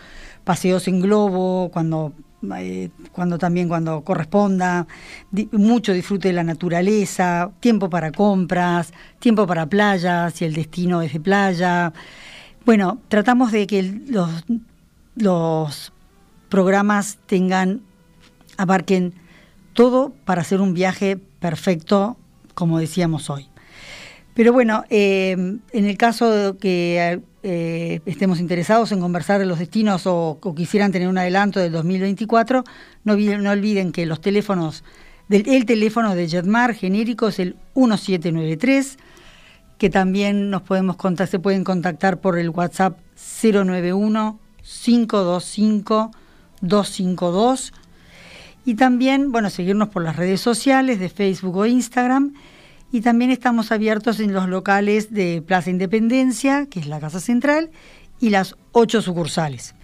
paseos 0.43 0.89
en 0.89 1.01
globo, 1.01 1.71
cuando 1.73 2.13
eh, 2.59 2.91
cuando 3.13 3.39
también 3.39 3.69
cuando 3.69 4.03
corresponda, 4.03 4.87
mucho 5.53 5.93
disfrute 5.93 6.29
de 6.29 6.35
la 6.35 6.45
naturaleza, 6.45 7.51
tiempo 7.61 7.91
para 7.91 8.13
compras, 8.13 8.93
tiempo 9.19 9.47
para 9.47 9.67
playa, 9.67 10.31
si 10.31 10.45
el 10.45 10.55
destino 10.55 11.03
es 11.03 11.13
de 11.13 11.21
playa. 11.21 11.93
Bueno, 12.65 13.01
tratamos 13.09 13.51
de 13.53 13.67
que 13.67 13.83
los, 13.83 14.45
los 15.17 15.93
programas 16.49 17.19
tengan, 17.27 17.83
abarquen 18.57 19.15
todo 19.73 20.13
para 20.25 20.43
hacer 20.43 20.61
un 20.61 20.75
viaje 20.75 21.17
perfecto, 21.41 22.17
como 22.55 22.79
decíamos 22.79 23.31
hoy. 23.31 23.49
Pero 24.35 24.53
bueno, 24.53 24.85
eh, 24.91 25.33
en 25.33 25.85
el 25.85 25.97
caso 25.97 26.31
de 26.31 26.57
que 26.59 27.21
eh, 27.51 28.03
estemos 28.05 28.41
interesados 28.41 28.93
en 28.93 29.01
conversar 29.01 29.41
de 29.41 29.47
los 29.47 29.59
destinos 29.59 30.03
o, 30.07 30.39
quisieran 30.55 30.93
tener 30.93 31.09
un 31.09 31.17
adelanto 31.17 31.61
del 31.61 31.73
2024, 31.73 32.63
no, 33.05 33.17
no 33.17 33.51
olviden 33.51 33.91
que 33.91 34.05
los 34.05 34.21
teléfonos, 34.21 34.85
del, 35.29 35.49
el 35.49 35.65
teléfono 35.65 36.15
de 36.15 36.29
Jetmar 36.29 36.75
genérico 36.75 37.29
es 37.29 37.39
el 37.39 37.57
1793, 37.75 38.99
que 39.79 39.89
también 39.89 40.51
nos 40.51 40.61
podemos 40.63 40.97
se 41.27 41.39
pueden 41.39 41.65
contactar 41.65 42.21
por 42.21 42.39
el 42.39 42.51
WhatsApp 42.51 42.99
091 43.43 44.39
525 44.63 46.11
252 46.61 47.73
y 48.67 48.75
también, 48.75 49.33
bueno, 49.33 49.49
seguirnos 49.49 49.89
por 49.89 50.03
las 50.03 50.17
redes 50.17 50.43
sociales 50.43 51.01
de 51.01 51.09
Facebook 51.09 51.57
o 51.57 51.65
Instagram 51.65 52.35
y 52.91 53.03
también 53.03 53.31
estamos 53.31 53.71
abiertos 53.71 54.21
en 54.21 54.33
los 54.33 54.49
locales 54.49 55.13
de 55.13 55.43
Plaza 55.47 55.71
Independencia, 55.71 56.67
que 56.67 56.81
es 56.81 56.87
la 56.87 57.01
Casa 57.01 57.21
Central, 57.21 57.71
y 58.21 58.31
las 58.31 58.57
ocho 58.73 59.03
sucursales. 59.03 59.75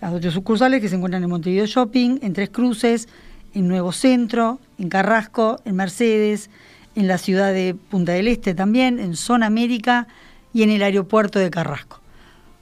Las 0.00 0.12
ocho 0.12 0.30
sucursales 0.30 0.80
que 0.80 0.88
se 0.88 0.96
encuentran 0.96 1.22
en 1.22 1.30
Montevideo 1.30 1.66
Shopping, 1.66 2.18
en 2.22 2.32
Tres 2.32 2.50
Cruces, 2.50 3.08
en 3.54 3.68
Nuevo 3.68 3.92
Centro, 3.92 4.58
en 4.78 4.88
Carrasco, 4.88 5.60
en 5.64 5.76
Mercedes, 5.76 6.50
en 6.94 7.08
la 7.08 7.18
ciudad 7.18 7.52
de 7.52 7.74
Punta 7.74 8.12
del 8.12 8.28
Este 8.28 8.54
también, 8.54 8.98
en 8.98 9.16
Zona 9.16 9.46
América 9.46 10.06
y 10.52 10.62
en 10.62 10.70
el 10.70 10.82
aeropuerto 10.82 11.38
de 11.38 11.50
Carrasco. 11.50 12.00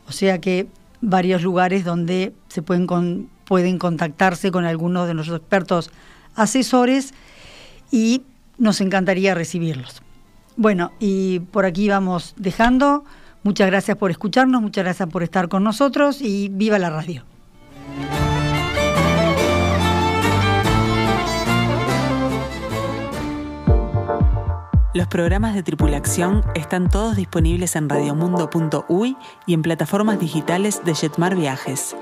O 0.08 0.12
sea 0.12 0.40
que 0.40 0.66
varios 1.00 1.42
lugares 1.42 1.84
donde 1.84 2.32
se 2.48 2.62
pueden, 2.62 3.28
pueden 3.44 3.78
contactarse 3.78 4.50
con 4.50 4.64
algunos 4.64 5.06
de 5.06 5.14
nuestros 5.14 5.38
expertos 5.38 5.90
asesores 6.34 7.14
y 7.90 8.22
nos 8.58 8.80
encantaría 8.80 9.34
recibirlos. 9.34 10.02
Bueno, 10.56 10.92
y 11.00 11.40
por 11.40 11.64
aquí 11.64 11.88
vamos 11.88 12.34
dejando. 12.36 13.04
Muchas 13.42 13.66
gracias 13.66 13.96
por 13.96 14.10
escucharnos, 14.10 14.62
muchas 14.62 14.84
gracias 14.84 15.08
por 15.08 15.22
estar 15.22 15.48
con 15.48 15.64
nosotros 15.64 16.22
y 16.22 16.48
viva 16.48 16.78
la 16.78 16.90
radio. 16.90 17.24
Los 24.94 25.08
programas 25.08 25.56
de 25.56 25.64
tripulación 25.64 26.44
están 26.54 26.88
todos 26.88 27.16
disponibles 27.16 27.74
en 27.74 27.88
radiomundo.uy 27.88 29.16
y 29.44 29.54
en 29.54 29.62
plataformas 29.62 30.20
digitales 30.20 30.82
de 30.84 30.94
Jetmar 30.94 31.34
Viajes. 31.34 31.96